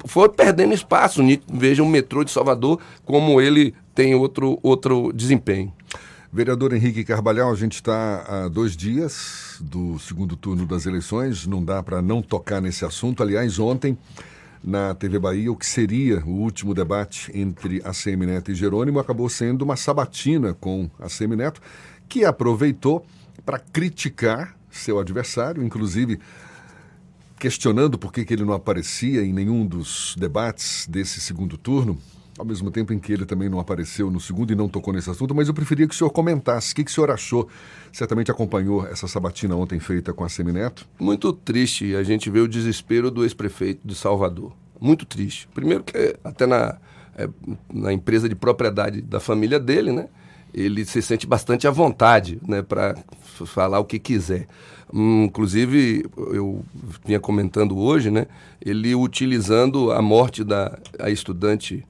Foi 0.06 0.29
perdendo 0.29 0.74
espaço. 0.74 1.22
Veja 1.51 1.84
o 1.84 1.88
metrô 1.88 2.24
de 2.24 2.32
Salvador 2.32 2.79
como 3.06 3.39
ele 3.41 3.74
tem 3.94 4.15
outro, 4.15 4.60
outro 4.62 5.12
desempenho. 5.13 5.74
Vereador 6.32 6.74
Henrique 6.74 7.03
Carvalhal, 7.03 7.51
a 7.51 7.56
gente 7.56 7.75
está 7.75 8.25
há 8.27 8.48
dois 8.48 8.75
dias 8.75 9.56
do 9.62 9.98
segundo 9.98 10.36
turno 10.36 10.65
das 10.65 10.86
eleições, 10.86 11.48
não 11.48 11.63
dá 11.63 11.82
para 11.82 12.01
não 12.01 12.22
tocar 12.22 12.62
nesse 12.62 12.84
assunto. 12.86 13.24
Aliás, 13.24 13.58
ontem 13.58 13.98
na 14.64 14.94
TV 14.94 15.20
Bahia, 15.20 15.52
o 15.52 15.56
que 15.56 15.66
seria 15.66 16.24
o 16.26 16.32
último 16.32 16.74
debate 16.74 17.32
entre 17.34 17.82
a 17.84 17.92
Neto 18.18 18.52
e 18.52 18.56
Jerônimo 18.56 19.00
acabou 19.00 19.30
sendo 19.30 19.64
uma 19.64 19.76
sabatina 19.76 20.54
com 20.54 20.90
a 21.00 21.08
Neto, 21.36 21.62
que 22.08 22.26
aproveitou 22.26 23.06
para 23.46 23.60
criticar 23.60 24.58
seu 24.70 25.00
adversário, 25.00 25.64
inclusive 25.64 26.20
questionando 27.40 27.98
por 27.98 28.12
que, 28.12 28.26
que 28.26 28.34
ele 28.34 28.46
não 28.46 28.54
aparecia 28.54 29.24
em 29.24 29.32
nenhum 29.32 29.66
dos 29.66 30.16
debates 30.18 30.88
desse 30.88 31.22
segundo 31.22 31.58
turno 31.58 31.98
ao 32.38 32.46
mesmo 32.46 32.70
tempo 32.70 32.94
em 32.94 33.00
que 33.00 33.12
ele 33.12 33.25
também 33.25 33.50
não 33.50 33.60
apareceu 33.60 34.12
no 34.12 34.20
segundo 34.20 34.51
e 34.51 34.56
não 34.56 34.70
tocou 34.70 34.94
nesse 34.94 35.10
assunto, 35.10 35.34
mas 35.34 35.48
eu 35.48 35.53
preferia 35.53 35.88
que 35.88 35.94
o 35.94 35.98
senhor 35.98 36.10
comentasse. 36.12 36.72
O 36.72 36.75
que, 36.75 36.84
que 36.84 36.91
o 36.91 36.94
senhor 36.94 37.10
achou? 37.10 37.48
Certamente 37.91 38.29
acompanhou 38.29 38.86
essa 38.86 39.08
sabatina 39.08 39.56
ontem 39.56 39.79
feita 39.79 40.13
com 40.13 40.24
a 40.24 40.29
Semineto. 40.29 40.88
Muito 41.00 41.34
triste 41.34 41.96
a 41.96 42.03
gente 42.03 42.29
vê 42.29 42.39
o 42.39 42.48
desespero 42.48 43.10
do 43.10 43.24
ex-prefeito 43.24 43.82
de 43.86 43.96
Salvador. 43.96 44.53
Muito 44.79 45.06
triste. 45.06 45.48
Primeiro 45.53 45.84
que 45.84 46.15
até 46.24 46.46
na, 46.46 46.77
é, 47.17 47.27
na 47.74 47.91
empresa 47.91 48.29
de 48.29 48.36
propriedade 48.36 49.01
da 49.01 49.20
família 49.20 49.60
dele, 49.60 49.91
né? 49.91 50.08
Ele 50.53 50.86
se 50.86 51.01
sente 51.01 51.27
bastante 51.27 51.67
à 51.67 51.72
vontade, 51.72 52.39
né? 52.48 52.62
Para 52.62 52.96
falar 53.46 53.79
o 53.79 53.86
que 53.86 54.00
quiser. 54.00 54.48
Hum, 54.94 55.25
inclusive, 55.25 56.06
eu 56.15 56.63
vinha 57.06 57.20
comentando 57.20 57.77
hoje, 57.77 58.10
né? 58.10 58.27
Ele 58.63 58.96
utilizando 58.96 59.91
a 59.91 60.01
morte 60.01 60.44
da 60.44 60.77
a 61.00 61.10
estudante 61.10 61.86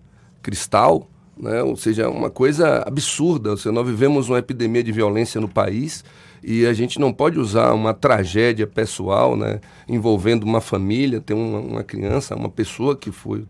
cristal, 0.47 1.09
né? 1.37 1.61
ou 1.61 1.75
seja, 1.75 2.09
uma 2.09 2.29
coisa 2.29 2.81
absurda. 2.87 3.51
Ou 3.51 3.57
seja, 3.57 3.73
nós 3.73 3.85
vivemos 3.85 4.29
uma 4.29 4.39
epidemia 4.39 4.81
de 4.81 4.93
violência 4.93 5.41
no 5.41 5.49
país 5.49 6.05
e 6.41 6.65
a 6.65 6.71
gente 6.71 6.99
não 6.99 7.11
pode 7.11 7.37
usar 7.37 7.73
uma 7.73 7.93
tragédia 7.93 8.65
pessoal 8.65 9.35
né? 9.35 9.59
envolvendo 9.89 10.43
uma 10.43 10.61
família, 10.61 11.19
tem 11.19 11.35
uma, 11.35 11.59
uma 11.59 11.83
criança, 11.83 12.33
uma 12.33 12.47
pessoa 12.47 12.95
que 12.95 13.11
foi 13.11 13.43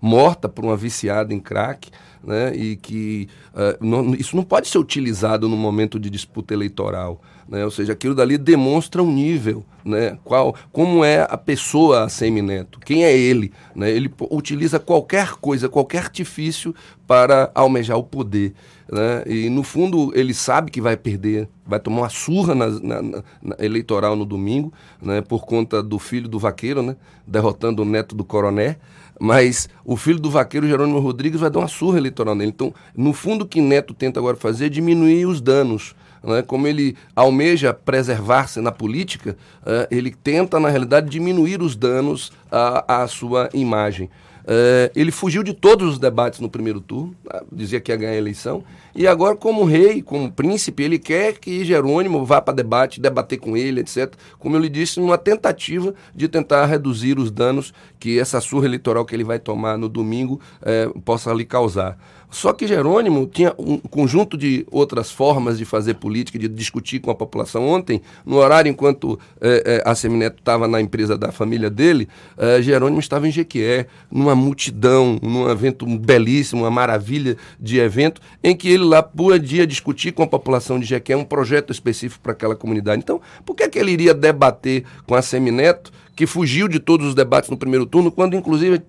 morta 0.00 0.48
por 0.48 0.64
uma 0.64 0.76
viciada 0.76 1.34
em 1.34 1.40
crack. 1.40 1.90
Né? 2.22 2.54
E 2.56 2.76
que 2.76 3.28
uh, 3.54 3.84
não, 3.84 4.14
isso 4.14 4.36
não 4.36 4.42
pode 4.42 4.68
ser 4.68 4.78
utilizado 4.78 5.48
no 5.48 5.56
momento 5.56 5.98
de 5.98 6.10
disputa 6.10 6.52
eleitoral. 6.52 7.20
Né? 7.48 7.64
Ou 7.64 7.70
seja, 7.70 7.94
aquilo 7.94 8.14
dali 8.14 8.36
demonstra 8.36 9.02
um 9.02 9.10
nível, 9.10 9.64
né? 9.82 10.18
Qual, 10.22 10.54
como 10.70 11.02
é 11.02 11.26
a 11.28 11.38
pessoa 11.38 12.04
a 12.04 12.08
Semineto, 12.08 12.78
quem 12.78 13.04
é 13.04 13.16
ele, 13.16 13.52
né? 13.74 13.90
Ele 13.90 14.12
utiliza 14.30 14.78
qualquer 14.78 15.32
coisa, 15.36 15.66
qualquer 15.66 15.98
artifício 15.98 16.74
para 17.06 17.50
almejar 17.54 17.96
o 17.96 18.02
poder, 18.02 18.52
né? 18.92 19.22
E 19.26 19.48
no 19.48 19.62
fundo 19.62 20.12
ele 20.14 20.34
sabe 20.34 20.70
que 20.70 20.78
vai 20.78 20.94
perder, 20.94 21.48
vai 21.66 21.80
tomar 21.80 22.02
uma 22.02 22.08
surra 22.10 22.54
na, 22.54 22.68
na, 22.68 23.02
na 23.02 23.56
eleitoral 23.58 24.14
no 24.14 24.26
domingo, 24.26 24.70
né? 25.00 25.22
Por 25.22 25.46
conta 25.46 25.82
do 25.82 25.98
filho 25.98 26.28
do 26.28 26.38
vaqueiro, 26.38 26.82
né? 26.82 26.96
Derrotando 27.26 27.80
o 27.80 27.86
neto 27.86 28.14
do 28.14 28.24
coroné 28.24 28.76
mas 29.18 29.68
o 29.84 29.96
filho 29.96 30.18
do 30.18 30.30
vaqueiro 30.30 30.68
Jerônimo 30.68 30.98
Rodrigues 30.98 31.40
vai 31.40 31.50
dar 31.50 31.60
uma 31.60 31.68
surra 31.68 31.98
eleitoral 31.98 32.34
nele. 32.34 32.50
Então, 32.50 32.72
no 32.96 33.12
fundo, 33.12 33.42
o 33.44 33.48
que 33.48 33.60
Neto 33.60 33.94
tenta 33.94 34.20
agora 34.20 34.36
fazer 34.36 34.66
é 34.66 34.68
diminuir 34.68 35.26
os 35.26 35.40
danos 35.40 35.94
né, 36.22 36.42
como 36.42 36.66
ele 36.66 36.96
almeja 37.14 37.72
preservar-se 37.72 38.60
na 38.60 38.72
política, 38.72 39.36
uh, 39.62 39.86
ele 39.90 40.10
tenta, 40.10 40.58
na 40.58 40.68
realidade, 40.68 41.08
diminuir 41.08 41.62
os 41.62 41.76
danos 41.76 42.32
à, 42.50 43.02
à 43.02 43.06
sua 43.06 43.48
imagem. 43.52 44.10
Uh, 44.48 44.88
ele 44.96 45.12
fugiu 45.12 45.42
de 45.42 45.52
todos 45.52 45.92
os 45.92 45.98
debates 45.98 46.40
no 46.40 46.48
primeiro 46.48 46.80
turno, 46.80 47.14
uh, 47.26 47.44
dizia 47.52 47.80
que 47.80 47.92
ia 47.92 47.96
ganhar 47.98 48.12
a 48.12 48.16
eleição, 48.16 48.64
e 48.94 49.06
agora, 49.06 49.36
como 49.36 49.62
rei, 49.62 50.00
como 50.00 50.32
príncipe, 50.32 50.82
ele 50.82 50.98
quer 50.98 51.38
que 51.38 51.66
Jerônimo 51.66 52.24
vá 52.24 52.40
para 52.40 52.54
debate, 52.54 52.98
debater 52.98 53.38
com 53.38 53.58
ele, 53.58 53.80
etc. 53.80 54.14
Como 54.38 54.56
eu 54.56 54.60
lhe 54.60 54.70
disse, 54.70 54.98
numa 55.00 55.18
tentativa 55.18 55.94
de 56.14 56.28
tentar 56.28 56.64
reduzir 56.64 57.18
os 57.18 57.30
danos 57.30 57.74
que 58.00 58.18
essa 58.18 58.40
surra 58.40 58.64
eleitoral 58.64 59.04
que 59.04 59.14
ele 59.14 59.22
vai 59.22 59.38
tomar 59.38 59.76
no 59.76 59.86
domingo 59.86 60.40
uh, 60.62 60.98
possa 61.02 61.30
lhe 61.34 61.44
causar. 61.44 61.98
Só 62.30 62.52
que 62.52 62.66
Jerônimo 62.66 63.26
tinha 63.26 63.54
um 63.58 63.78
conjunto 63.78 64.36
de 64.36 64.66
outras 64.70 65.10
formas 65.10 65.56
de 65.56 65.64
fazer 65.64 65.94
política, 65.94 66.38
de 66.38 66.48
discutir 66.48 67.00
com 67.00 67.10
a 67.10 67.14
população. 67.14 67.66
Ontem, 67.66 68.02
no 68.24 68.36
horário 68.36 68.70
enquanto 68.70 69.18
é, 69.40 69.82
é, 69.84 69.90
a 69.90 69.94
Semineto 69.94 70.38
estava 70.38 70.68
na 70.68 70.80
empresa 70.80 71.16
da 71.16 71.32
família 71.32 71.70
dele, 71.70 72.08
é, 72.36 72.60
Jerônimo 72.60 73.00
estava 73.00 73.26
em 73.26 73.30
Jequié, 73.30 73.86
numa 74.10 74.34
multidão, 74.34 75.18
num 75.22 75.48
evento 75.48 75.86
belíssimo, 75.86 76.62
uma 76.62 76.70
maravilha 76.70 77.36
de 77.58 77.78
evento, 77.78 78.20
em 78.44 78.54
que 78.54 78.68
ele 78.68 78.84
lá 78.84 79.02
podia 79.02 79.66
discutir 79.66 80.12
com 80.12 80.22
a 80.22 80.26
população 80.26 80.78
de 80.78 80.86
Jequié 80.86 81.16
um 81.16 81.24
projeto 81.24 81.72
específico 81.72 82.22
para 82.22 82.32
aquela 82.32 82.54
comunidade. 82.54 83.00
Então, 83.02 83.20
por 83.44 83.54
que, 83.56 83.62
é 83.62 83.68
que 83.68 83.78
ele 83.78 83.92
iria 83.92 84.12
debater 84.12 84.84
com 85.06 85.14
a 85.14 85.22
Semineto 85.22 85.90
que 86.18 86.26
fugiu 86.26 86.66
de 86.66 86.80
todos 86.80 87.06
os 87.06 87.14
debates 87.14 87.48
no 87.48 87.56
primeiro 87.56 87.86
turno, 87.86 88.10
quando 88.10 88.34
inclusive 88.34 88.82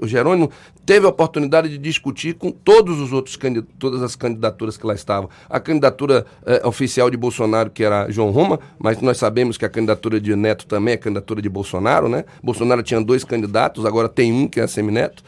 o 0.00 0.06
Jerônimo 0.06 0.52
teve 0.86 1.04
a 1.04 1.08
oportunidade 1.08 1.68
de 1.68 1.76
discutir 1.76 2.34
com 2.34 2.52
todos 2.52 3.00
os 3.00 3.12
outros 3.12 3.36
todas 3.76 4.00
as 4.04 4.14
candidaturas 4.14 4.76
que 4.76 4.86
lá 4.86 4.94
estavam. 4.94 5.28
A 5.48 5.58
candidatura 5.58 6.24
eh, 6.46 6.62
oficial 6.64 7.10
de 7.10 7.16
Bolsonaro, 7.16 7.70
que 7.70 7.82
era 7.82 8.08
João 8.08 8.30
Roma, 8.30 8.60
mas 8.78 9.00
nós 9.00 9.18
sabemos 9.18 9.58
que 9.58 9.64
a 9.64 9.68
candidatura 9.68 10.20
de 10.20 10.36
Neto 10.36 10.64
também 10.64 10.94
é 10.94 10.96
candidatura 10.96 11.42
de 11.42 11.48
Bolsonaro, 11.48 12.08
né? 12.08 12.24
Bolsonaro 12.40 12.84
tinha 12.84 13.00
dois 13.00 13.24
candidatos, 13.24 13.84
agora 13.84 14.08
tem 14.08 14.32
um 14.32 14.46
que 14.46 14.60
é 14.60 14.66
Semineto. 14.68 15.24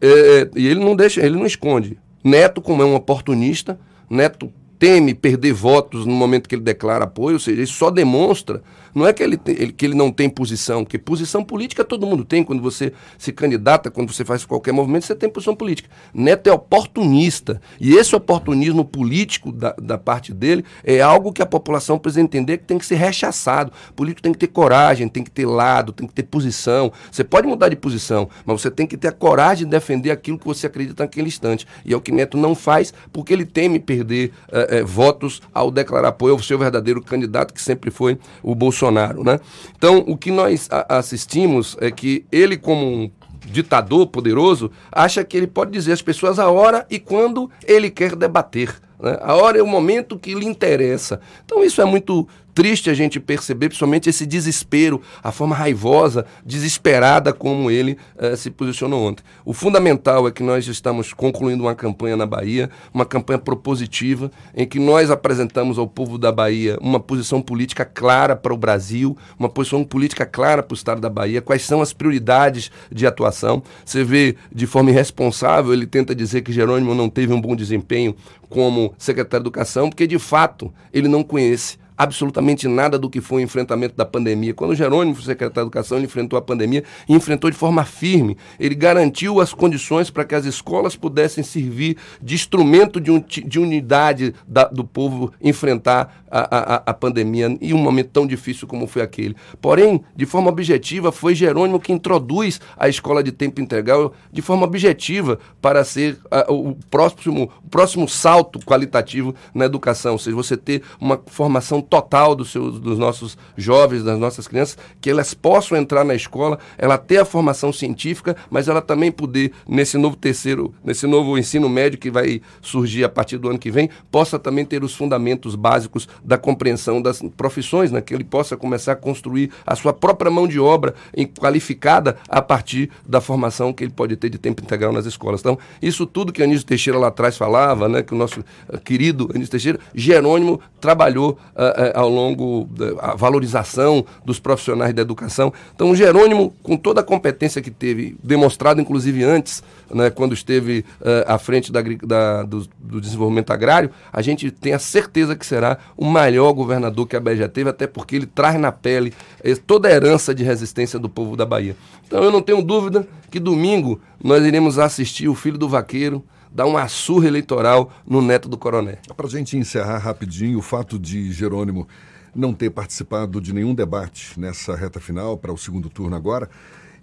Eh, 0.00 0.48
e 0.54 0.68
ele 0.68 0.78
não 0.78 0.94
deixa, 0.94 1.26
ele 1.26 1.36
não 1.36 1.44
esconde. 1.44 1.98
Neto, 2.22 2.62
como 2.62 2.82
é 2.82 2.84
um 2.84 2.94
oportunista, 2.94 3.76
Neto 4.08 4.48
teme 4.78 5.12
perder 5.12 5.52
votos 5.54 6.06
no 6.06 6.12
momento 6.12 6.48
que 6.48 6.54
ele 6.54 6.62
declara 6.62 7.02
apoio, 7.02 7.34
ou 7.34 7.40
seja, 7.40 7.62
isso 7.62 7.72
só 7.72 7.90
demonstra 7.90 8.62
não 8.94 9.06
é 9.06 9.12
que 9.12 9.22
ele, 9.22 9.36
tem, 9.36 9.54
ele, 9.58 9.72
que 9.72 9.84
ele 9.84 9.94
não 9.94 10.12
tem 10.12 10.28
posição, 10.28 10.84
porque 10.84 10.98
posição 10.98 11.42
política 11.42 11.84
todo 11.84 12.06
mundo 12.06 12.24
tem. 12.24 12.44
Quando 12.44 12.62
você 12.62 12.92
se 13.18 13.32
candidata, 13.32 13.90
quando 13.90 14.12
você 14.12 14.24
faz 14.24 14.44
qualquer 14.44 14.72
movimento, 14.72 15.04
você 15.04 15.14
tem 15.14 15.28
posição 15.28 15.56
política. 15.56 15.88
Neto 16.12 16.48
é 16.48 16.52
oportunista. 16.52 17.60
E 17.80 17.94
esse 17.94 18.14
oportunismo 18.14 18.84
político 18.84 19.50
da, 19.50 19.72
da 19.72 19.98
parte 19.98 20.32
dele 20.32 20.64
é 20.84 21.00
algo 21.00 21.32
que 21.32 21.42
a 21.42 21.46
população 21.46 21.98
precisa 21.98 22.20
entender 22.20 22.58
que 22.58 22.64
tem 22.64 22.78
que 22.78 22.86
ser 22.86 22.96
rechaçado. 22.96 23.72
O 23.90 23.94
político 23.94 24.22
tem 24.22 24.32
que 24.32 24.38
ter 24.38 24.46
coragem, 24.46 25.08
tem 25.08 25.24
que 25.24 25.30
ter 25.30 25.46
lado, 25.46 25.92
tem 25.92 26.06
que 26.06 26.14
ter 26.14 26.22
posição. 26.22 26.92
Você 27.10 27.24
pode 27.24 27.48
mudar 27.48 27.68
de 27.68 27.76
posição, 27.76 28.28
mas 28.46 28.60
você 28.60 28.70
tem 28.70 28.86
que 28.86 28.96
ter 28.96 29.08
a 29.08 29.12
coragem 29.12 29.64
de 29.64 29.70
defender 29.70 30.10
aquilo 30.12 30.38
que 30.38 30.46
você 30.46 30.66
acredita 30.66 31.02
naquele 31.02 31.26
instante. 31.26 31.66
E 31.84 31.92
é 31.92 31.96
o 31.96 32.00
que 32.00 32.12
Neto 32.12 32.36
não 32.36 32.54
faz, 32.54 32.94
porque 33.12 33.32
ele 33.32 33.44
teme 33.44 33.78
perder 33.80 34.32
é, 34.52 34.78
é, 34.78 34.82
votos 34.84 35.42
ao 35.52 35.70
declarar 35.70 36.08
apoio 36.08 36.34
ao 36.34 36.40
seu 36.40 36.58
verdadeiro 36.58 37.02
candidato, 37.02 37.52
que 37.52 37.60
sempre 37.60 37.90
foi 37.90 38.18
o 38.42 38.54
Bolsonaro. 38.54 38.83
Bolsonaro. 38.84 39.24
Né? 39.24 39.40
Então, 39.76 40.04
o 40.06 40.16
que 40.16 40.30
nós 40.30 40.68
assistimos 40.88 41.76
é 41.80 41.90
que 41.90 42.24
ele, 42.30 42.56
como 42.56 42.86
um 42.86 43.10
ditador 43.46 44.06
poderoso, 44.06 44.70
acha 44.90 45.24
que 45.24 45.36
ele 45.36 45.46
pode 45.46 45.70
dizer 45.70 45.92
às 45.92 46.02
pessoas 46.02 46.38
a 46.38 46.50
hora 46.50 46.86
e 46.90 46.98
quando 46.98 47.50
ele 47.66 47.90
quer 47.90 48.14
debater. 48.14 48.74
Né? 49.00 49.18
A 49.20 49.34
hora 49.34 49.58
é 49.58 49.62
o 49.62 49.66
momento 49.66 50.18
que 50.18 50.34
lhe 50.34 50.46
interessa. 50.46 51.20
Então, 51.44 51.64
isso 51.64 51.80
é 51.80 51.84
muito 51.84 52.28
triste 52.54 52.88
a 52.88 52.94
gente 52.94 53.18
perceber, 53.18 53.68
principalmente 53.68 54.08
esse 54.08 54.24
desespero, 54.24 55.02
a 55.22 55.32
forma 55.32 55.54
raivosa, 55.54 56.24
desesperada 56.46 57.32
como 57.32 57.70
ele 57.70 57.98
eh, 58.16 58.36
se 58.36 58.50
posicionou 58.50 59.04
ontem. 59.04 59.24
O 59.44 59.52
fundamental 59.52 60.28
é 60.28 60.30
que 60.30 60.42
nós 60.42 60.66
estamos 60.68 61.12
concluindo 61.12 61.64
uma 61.64 61.74
campanha 61.74 62.16
na 62.16 62.24
Bahia, 62.24 62.70
uma 62.92 63.04
campanha 63.04 63.38
propositiva, 63.38 64.30
em 64.54 64.66
que 64.66 64.78
nós 64.78 65.10
apresentamos 65.10 65.78
ao 65.78 65.88
povo 65.88 66.16
da 66.16 66.30
Bahia 66.30 66.78
uma 66.80 67.00
posição 67.00 67.42
política 67.42 67.84
clara 67.84 68.36
para 68.36 68.54
o 68.54 68.56
Brasil, 68.56 69.16
uma 69.38 69.48
posição 69.48 69.82
política 69.82 70.24
clara 70.24 70.62
para 70.62 70.74
o 70.74 70.76
Estado 70.76 71.00
da 71.00 71.10
Bahia, 71.10 71.42
quais 71.42 71.62
são 71.62 71.82
as 71.82 71.92
prioridades 71.92 72.70
de 72.90 73.06
atuação. 73.06 73.62
Você 73.84 74.04
vê 74.04 74.36
de 74.52 74.66
forma 74.66 74.90
irresponsável, 74.90 75.72
ele 75.72 75.86
tenta 75.86 76.14
dizer 76.14 76.42
que 76.42 76.52
Jerônimo 76.52 76.94
não 76.94 77.08
teve 77.08 77.32
um 77.32 77.40
bom 77.40 77.56
desempenho 77.56 78.14
como 78.48 78.94
secretário 78.96 79.42
de 79.42 79.48
Educação, 79.48 79.90
porque 79.90 80.06
de 80.06 80.18
fato 80.18 80.72
ele 80.92 81.08
não 81.08 81.22
conhece 81.22 81.76
absolutamente 81.96 82.66
nada 82.68 82.98
do 82.98 83.08
que 83.08 83.20
foi 83.20 83.42
o 83.42 83.44
enfrentamento 83.44 83.94
da 83.96 84.04
pandemia. 84.04 84.54
Quando 84.54 84.72
o 84.72 84.74
Jerônimo 84.74 85.14
foi 85.14 85.24
secretário 85.24 85.54
de 85.54 85.60
Educação, 85.60 85.98
ele 85.98 86.06
enfrentou 86.06 86.38
a 86.38 86.42
pandemia 86.42 86.84
e 87.08 87.14
enfrentou 87.14 87.50
de 87.50 87.56
forma 87.56 87.84
firme. 87.84 88.36
Ele 88.58 88.74
garantiu 88.74 89.40
as 89.40 89.52
condições 89.52 90.10
para 90.10 90.24
que 90.24 90.34
as 90.34 90.44
escolas 90.44 90.96
pudessem 90.96 91.44
servir 91.44 91.96
de 92.20 92.34
instrumento 92.34 93.00
de, 93.00 93.10
un, 93.10 93.22
de 93.26 93.58
unidade 93.58 94.34
da, 94.46 94.64
do 94.64 94.84
povo 94.84 95.32
enfrentar 95.40 96.24
a, 96.30 96.74
a, 96.74 96.82
a 96.86 96.94
pandemia 96.94 97.56
em 97.60 97.72
um 97.72 97.78
momento 97.78 98.08
tão 98.08 98.26
difícil 98.26 98.66
como 98.66 98.88
foi 98.88 99.02
aquele. 99.02 99.36
Porém, 99.60 100.02
de 100.16 100.26
forma 100.26 100.50
objetiva, 100.50 101.12
foi 101.12 101.34
Jerônimo 101.34 101.78
que 101.78 101.92
introduz 101.92 102.60
a 102.76 102.88
escola 102.88 103.22
de 103.22 103.30
tempo 103.30 103.60
integral 103.60 104.12
de 104.32 104.42
forma 104.42 104.64
objetiva 104.64 105.38
para 105.62 105.84
ser 105.84 106.18
o, 106.48 106.74
próximo, 106.90 107.50
o 107.64 107.68
próximo 107.68 108.08
salto 108.08 108.58
qualitativo 108.60 109.34
na 109.54 109.64
educação, 109.64 110.12
ou 110.12 110.18
seja, 110.18 110.34
você 110.34 110.56
ter 110.56 110.82
uma 111.00 111.20
formação 111.26 111.80
total 111.84 112.34
dos, 112.34 112.50
seus, 112.50 112.80
dos 112.80 112.98
nossos 112.98 113.36
jovens, 113.56 114.02
das 114.02 114.18
nossas 114.18 114.48
crianças, 114.48 114.76
que 115.00 115.10
elas 115.10 115.34
possam 115.34 115.76
entrar 115.78 116.04
na 116.04 116.14
escola, 116.14 116.58
ela 116.78 116.98
ter 116.98 117.18
a 117.18 117.24
formação 117.24 117.72
científica, 117.72 118.36
mas 118.50 118.68
ela 118.68 118.80
também 118.80 119.12
poder, 119.12 119.52
nesse 119.68 119.96
novo 119.98 120.16
terceiro, 120.16 120.74
nesse 120.84 121.06
novo 121.06 121.38
ensino 121.38 121.68
médio 121.68 121.98
que 121.98 122.10
vai 122.10 122.40
surgir 122.60 123.04
a 123.04 123.08
partir 123.08 123.38
do 123.38 123.48
ano 123.48 123.58
que 123.58 123.70
vem, 123.70 123.90
possa 124.10 124.38
também 124.38 124.64
ter 124.64 124.82
os 124.82 124.94
fundamentos 124.94 125.54
básicos 125.54 126.08
da 126.24 126.38
compreensão 126.38 127.00
das 127.00 127.22
profissões, 127.36 127.90
né? 127.90 128.00
que 128.00 128.14
ele 128.14 128.24
possa 128.24 128.56
começar 128.56 128.92
a 128.92 128.96
construir 128.96 129.50
a 129.66 129.74
sua 129.76 129.92
própria 129.92 130.30
mão 130.30 130.46
de 130.46 130.58
obra 130.58 130.94
em, 131.16 131.26
qualificada 131.26 132.16
a 132.28 132.40
partir 132.40 132.90
da 133.06 133.20
formação 133.20 133.72
que 133.72 133.84
ele 133.84 133.92
pode 133.92 134.16
ter 134.16 134.30
de 134.30 134.38
tempo 134.38 134.62
integral 134.62 134.92
nas 134.92 135.06
escolas. 135.06 135.40
Então, 135.40 135.58
isso 135.80 136.06
tudo 136.06 136.32
que 136.32 136.42
Anísio 136.42 136.66
Teixeira 136.66 136.98
lá 136.98 137.08
atrás 137.08 137.36
falava, 137.36 137.88
né? 137.88 138.02
que 138.02 138.14
o 138.14 138.16
nosso 138.16 138.40
uh, 138.40 138.78
querido 138.78 139.30
Anísio 139.34 139.50
Teixeira, 139.50 139.78
Jerônimo 139.94 140.60
trabalhou 140.80 141.38
uh, 141.54 141.73
uh, 141.74 141.98
ao 141.98 142.08
longo 142.08 142.68
da 142.70 143.14
valorização 143.14 144.04
dos 144.24 144.38
profissionais 144.38 144.94
da 144.94 145.02
educação. 145.02 145.52
Então, 145.74 145.94
Jerônimo, 145.94 146.54
com 146.62 146.76
toda 146.76 147.00
a 147.00 147.04
competência 147.04 147.60
que 147.60 147.70
teve, 147.70 148.16
demonstrado 148.22 148.80
inclusive 148.80 149.22
antes, 149.24 149.62
né, 149.92 150.10
quando 150.10 150.32
esteve 150.32 150.84
uh, 151.00 151.24
à 151.26 151.38
frente 151.38 151.70
da, 151.70 151.82
da, 151.82 152.42
do, 152.42 152.66
do, 152.78 153.00
desenvolvimento 153.00 153.52
agrário, 153.52 153.90
a 154.12 154.22
gente 154.22 154.50
tem 154.50 154.72
a 154.72 154.78
certeza 154.78 155.36
que 155.36 155.44
será 155.44 155.78
o 155.96 156.04
maior 156.04 156.52
governador 156.52 157.06
que 157.06 157.16
a 157.16 157.20
Bahia 157.20 157.38
já 157.38 157.48
teve, 157.48 157.70
até 157.70 157.86
porque 157.86 158.16
ele 158.16 158.26
traz 158.26 158.58
na 158.58 158.72
pele 158.72 159.12
eh, 159.42 159.54
toda 159.54 159.88
a 159.88 159.92
herança 159.92 160.34
de 160.34 160.42
resistência 160.42 160.98
do 160.98 161.08
povo 161.08 161.36
da 161.36 161.44
Bahia. 161.44 161.76
Então, 162.06 162.22
eu 162.22 162.30
não 162.30 162.42
tenho 162.42 162.62
dúvida 162.62 163.06
que 163.30 163.40
domingo 163.40 164.00
nós 164.22 164.44
iremos 164.44 164.78
assistir 164.78 165.28
o 165.28 165.34
filho 165.34 165.58
do 165.58 165.68
vaqueiro 165.68 166.24
dar 166.54 166.66
uma 166.66 166.86
surra 166.86 167.26
eleitoral 167.26 167.92
no 168.06 168.22
neto 168.22 168.48
do 168.48 168.56
coronel. 168.56 168.98
Para 169.16 169.26
a 169.26 169.30
gente 169.30 169.56
encerrar 169.56 169.98
rapidinho, 169.98 170.58
o 170.58 170.62
fato 170.62 170.98
de 170.98 171.32
Jerônimo 171.32 171.88
não 172.32 172.54
ter 172.54 172.70
participado 172.70 173.40
de 173.40 173.52
nenhum 173.52 173.74
debate 173.74 174.38
nessa 174.38 174.76
reta 174.76 175.00
final 175.00 175.36
para 175.36 175.52
o 175.52 175.58
segundo 175.58 175.90
turno 175.90 176.14
agora, 176.14 176.48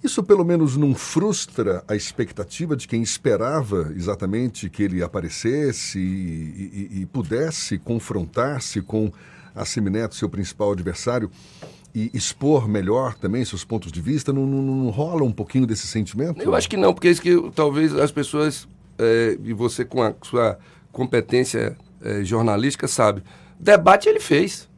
isso 0.04 0.24
pelo 0.24 0.44
menos 0.44 0.78
não 0.78 0.96
frustra 0.96 1.84
a 1.88 1.96
expectativa 1.96 2.76
de 2.76 2.88
quem 2.88 3.04
esperava 3.04 3.94
exatamente 3.96 4.70
que 4.70 4.82
ele 4.82 5.04
aparecesse 5.04 6.00
e, 6.00 6.90
e, 6.92 7.02
e 7.02 7.06
pudesse 7.06 7.78
confrontar-se 7.78 8.82
com 8.82 9.12
a 9.54 9.66
Semineto, 9.66 10.16
seu 10.16 10.30
principal 10.30 10.72
adversário, 10.72 11.30
e 11.94 12.10
expor 12.14 12.70
melhor 12.70 13.16
também 13.16 13.44
seus 13.44 13.66
pontos 13.66 13.92
de 13.92 14.02
vista? 14.02 14.32
Não, 14.32 14.46
não, 14.46 14.62
não 14.62 14.90
rola 14.90 15.24
um 15.24 15.32
pouquinho 15.32 15.68
desse 15.68 15.86
sentimento? 15.88 16.42
Eu 16.42 16.56
acho 16.56 16.70
que 16.70 16.78
não, 16.78 16.94
porque 16.94 17.10
é 17.10 17.12
isso 17.12 17.22
que 17.22 17.52
talvez 17.54 17.94
as 17.94 18.12
pessoas 18.12 18.68
é, 19.02 19.38
e 19.44 19.54
você 19.54 19.84
com 19.84 20.02
a 20.02 20.14
sua 20.22 20.58
competência 20.92 21.78
é, 22.04 22.24
jornalística 22.24 22.88
sabe. 22.88 23.24
Debate 23.60 24.10
ele 24.10 24.20
fez. 24.20 24.70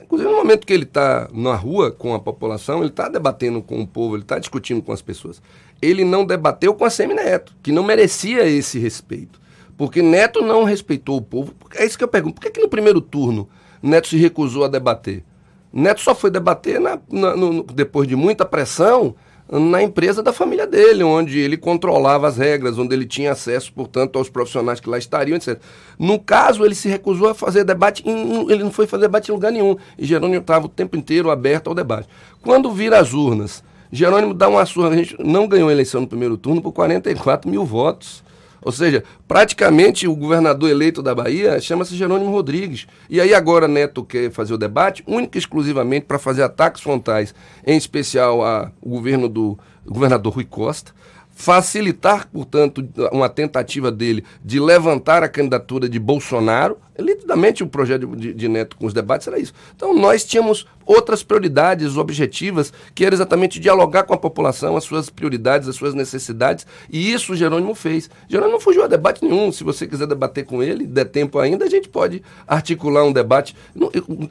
Inclusive, 0.00 0.30
no 0.30 0.36
momento 0.36 0.66
que 0.66 0.72
ele 0.72 0.84
está 0.84 1.28
na 1.32 1.54
rua 1.54 1.90
com 1.90 2.14
a 2.14 2.20
população, 2.20 2.80
ele 2.80 2.88
está 2.88 3.08
debatendo 3.08 3.62
com 3.62 3.80
o 3.80 3.86
povo, 3.86 4.14
ele 4.14 4.22
está 4.22 4.38
discutindo 4.38 4.82
com 4.82 4.92
as 4.92 5.00
pessoas. 5.00 5.40
Ele 5.80 6.04
não 6.04 6.24
debateu 6.24 6.74
com 6.74 6.84
a 6.84 6.90
Semineto, 6.90 7.54
que 7.62 7.72
não 7.72 7.82
merecia 7.82 8.46
esse 8.46 8.78
respeito. 8.78 9.40
Porque 9.76 10.02
Neto 10.02 10.42
não 10.42 10.64
respeitou 10.64 11.16
o 11.16 11.22
povo. 11.22 11.54
É 11.74 11.84
isso 11.84 11.96
que 11.96 12.04
eu 12.04 12.08
pergunto. 12.08 12.34
Por 12.34 12.42
que, 12.42 12.50
que 12.50 12.60
no 12.60 12.68
primeiro 12.68 13.00
turno 13.00 13.48
Neto 13.82 14.08
se 14.08 14.16
recusou 14.16 14.64
a 14.64 14.68
debater? 14.68 15.24
Neto 15.72 16.00
só 16.02 16.14
foi 16.14 16.30
debater 16.30 16.78
na, 16.78 16.98
na, 17.10 17.34
no, 17.34 17.62
depois 17.62 18.06
de 18.06 18.14
muita 18.14 18.44
pressão 18.44 19.14
na 19.60 19.82
empresa 19.82 20.22
da 20.22 20.32
família 20.32 20.66
dele, 20.66 21.04
onde 21.04 21.38
ele 21.38 21.58
controlava 21.58 22.26
as 22.26 22.38
regras, 22.38 22.78
onde 22.78 22.94
ele 22.94 23.04
tinha 23.04 23.32
acesso, 23.32 23.70
portanto, 23.72 24.18
aos 24.18 24.30
profissionais 24.30 24.80
que 24.80 24.88
lá 24.88 24.96
estariam, 24.96 25.36
etc. 25.36 25.60
No 25.98 26.18
caso, 26.18 26.64
ele 26.64 26.74
se 26.74 26.88
recusou 26.88 27.28
a 27.28 27.34
fazer 27.34 27.62
debate, 27.62 28.02
em, 28.08 28.50
ele 28.50 28.64
não 28.64 28.70
foi 28.70 28.86
fazer 28.86 29.02
debate 29.02 29.28
em 29.28 29.34
lugar 29.34 29.52
nenhum. 29.52 29.76
E 29.98 30.06
Jerônimo 30.06 30.40
estava 30.40 30.64
o 30.64 30.68
tempo 30.70 30.96
inteiro 30.96 31.30
aberto 31.30 31.68
ao 31.68 31.74
debate. 31.74 32.08
Quando 32.40 32.72
vira 32.72 32.98
as 32.98 33.12
urnas, 33.12 33.62
Jerônimo 33.90 34.32
dá 34.32 34.48
uma 34.48 34.64
surra, 34.64 34.88
a 34.88 34.96
gente 34.96 35.16
não 35.22 35.46
ganhou 35.46 35.68
a 35.68 35.72
eleição 35.72 36.00
no 36.00 36.06
primeiro 36.06 36.38
turno 36.38 36.62
por 36.62 36.72
44 36.72 37.50
mil 37.50 37.64
votos. 37.64 38.24
Ou 38.62 38.70
seja, 38.70 39.02
praticamente 39.26 40.06
o 40.06 40.14
governador 40.14 40.70
eleito 40.70 41.02
da 41.02 41.14
Bahia 41.14 41.60
chama-se 41.60 41.96
Jerônimo 41.96 42.30
Rodrigues. 42.30 42.86
E 43.10 43.20
aí 43.20 43.34
agora 43.34 43.66
Neto 43.66 44.04
quer 44.04 44.30
fazer 44.30 44.54
o 44.54 44.58
debate 44.58 45.02
única 45.06 45.36
e 45.36 45.40
exclusivamente 45.40 46.06
para 46.06 46.18
fazer 46.18 46.42
ataques 46.42 46.80
frontais, 46.82 47.34
em 47.66 47.76
especial 47.76 48.44
ao 48.44 48.70
governo 48.84 49.28
do 49.28 49.58
governador 49.84 50.34
Rui 50.34 50.44
Costa, 50.44 50.92
facilitar, 51.34 52.28
portanto, 52.28 52.86
uma 53.10 53.28
tentativa 53.28 53.90
dele 53.90 54.24
de 54.44 54.60
levantar 54.60 55.22
a 55.22 55.28
candidatura 55.28 55.88
de 55.88 55.98
Bolsonaro. 55.98 56.76
Nitidamente 56.98 57.62
o 57.62 57.66
projeto 57.66 58.06
de, 58.14 58.34
de, 58.34 58.48
Neto 58.48 58.76
com 58.76 58.86
os 58.86 58.92
debates 58.92 59.26
era 59.26 59.38
isso. 59.38 59.54
Então 59.74 59.94
nós 59.94 60.24
tínhamos 60.24 60.66
outras 60.84 61.22
prioridades 61.22 61.96
objetivas, 61.96 62.72
que 62.94 63.04
era 63.04 63.14
exatamente 63.14 63.58
dialogar 63.58 64.02
com 64.02 64.12
a 64.12 64.18
população, 64.18 64.76
as 64.76 64.84
suas 64.84 65.08
prioridades, 65.08 65.68
as 65.68 65.76
suas 65.76 65.94
necessidades, 65.94 66.66
e 66.90 67.12
isso 67.12 67.32
o 67.32 67.36
Jerônimo 67.36 67.74
fez. 67.74 68.10
Jerônimo 68.28 68.54
não 68.54 68.60
fugiu 68.60 68.84
a 68.84 68.86
debate 68.86 69.24
nenhum. 69.24 69.50
Se 69.50 69.64
você 69.64 69.86
quiser 69.86 70.06
debater 70.06 70.44
com 70.44 70.62
ele, 70.62 70.86
der 70.86 71.06
tempo 71.06 71.38
ainda, 71.38 71.64
a 71.64 71.70
gente 71.70 71.88
pode 71.88 72.22
articular 72.46 73.04
um 73.04 73.12
debate. 73.12 73.56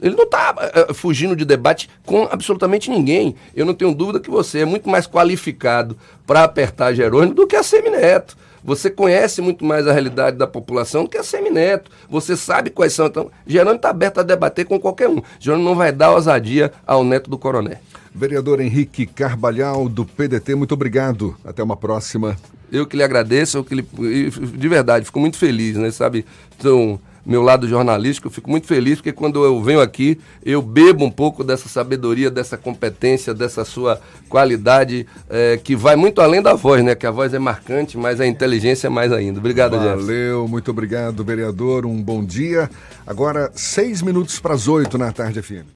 Ele 0.00 0.14
não 0.14 0.24
está 0.24 0.52
uh, 0.52 0.90
eh, 0.90 0.94
fugindo 0.94 1.34
de 1.34 1.44
debate 1.44 1.90
com 2.06 2.28
absolutamente 2.30 2.90
ninguém. 2.90 3.34
Eu 3.56 3.66
não 3.66 3.74
tenho 3.74 3.94
dúvida 3.94 4.20
que 4.20 4.30
você 4.30 4.60
é 4.60 4.64
muito 4.64 4.88
mais 4.88 5.06
qualificado 5.06 5.96
para 6.26 6.44
apertar 6.44 6.94
Jerônimo 6.94 7.34
do 7.34 7.46
que 7.46 7.56
a 7.56 7.62
Semineto. 7.62 8.36
Você 8.64 8.90
conhece 8.90 9.40
muito 9.40 9.64
mais 9.64 9.86
a 9.86 9.92
realidade 9.92 10.36
da 10.36 10.46
população 10.46 11.04
do 11.04 11.10
que 11.10 11.18
a 11.18 11.24
Semineto. 11.24 11.90
Você 12.08 12.36
sabe 12.36 12.70
quais 12.70 12.92
são. 12.92 13.06
Então, 13.06 13.30
Jerônimo 13.46 13.76
está 13.76 13.90
aberto 13.90 14.18
a 14.18 14.22
debater 14.22 14.64
com 14.64 14.78
qualquer 14.78 15.08
um. 15.08 15.20
Jerônimo 15.40 15.68
não 15.68 15.76
vai 15.76 15.90
dar 15.92 16.12
ousadia 16.12 16.72
ao 16.86 17.02
neto 17.02 17.28
do 17.28 17.38
coronel. 17.38 17.78
Vereador 18.14 18.60
Henrique 18.60 19.06
Carbalhal, 19.06 19.88
do 19.88 20.04
PDT, 20.04 20.54
muito 20.54 20.72
obrigado. 20.72 21.34
Até 21.44 21.62
uma 21.62 21.76
próxima. 21.76 22.36
Eu 22.70 22.86
que 22.86 22.96
lhe 22.96 23.02
agradeço, 23.02 23.58
eu 23.58 23.64
que 23.64 23.74
lhe, 23.74 23.82
de 23.82 24.68
verdade, 24.68 25.04
fico 25.04 25.20
muito 25.20 25.36
feliz, 25.36 25.76
né? 25.76 25.90
Sabe, 25.90 26.24
então, 26.58 27.00
meu 27.24 27.42
lado 27.42 27.68
jornalístico, 27.68 28.26
eu 28.26 28.30
fico 28.30 28.50
muito 28.50 28.66
feliz 28.66 28.96
porque 28.96 29.12
quando 29.12 29.44
eu 29.44 29.62
venho 29.62 29.80
aqui, 29.80 30.18
eu 30.44 30.60
bebo 30.60 31.04
um 31.04 31.10
pouco 31.10 31.44
dessa 31.44 31.68
sabedoria, 31.68 32.30
dessa 32.30 32.56
competência, 32.56 33.32
dessa 33.32 33.64
sua 33.64 34.00
qualidade, 34.28 35.06
é, 35.30 35.56
que 35.62 35.76
vai 35.76 35.94
muito 35.94 36.20
além 36.20 36.42
da 36.42 36.54
voz, 36.54 36.82
né? 36.82 36.94
Que 36.94 37.06
a 37.06 37.10
voz 37.10 37.32
é 37.32 37.38
marcante, 37.38 37.96
mas 37.96 38.20
a 38.20 38.26
inteligência 38.26 38.88
é 38.88 38.90
mais 38.90 39.12
ainda. 39.12 39.38
Obrigado, 39.38 39.76
Valeu, 39.76 39.98
Valeu, 39.98 40.48
muito 40.48 40.70
obrigado, 40.70 41.24
vereador. 41.24 41.86
Um 41.86 42.02
bom 42.02 42.24
dia. 42.24 42.68
Agora, 43.06 43.50
seis 43.54 44.02
minutos 44.02 44.40
para 44.40 44.54
as 44.54 44.66
oito 44.66 44.98
na 44.98 45.12
tarde, 45.12 45.40
FM. 45.40 45.66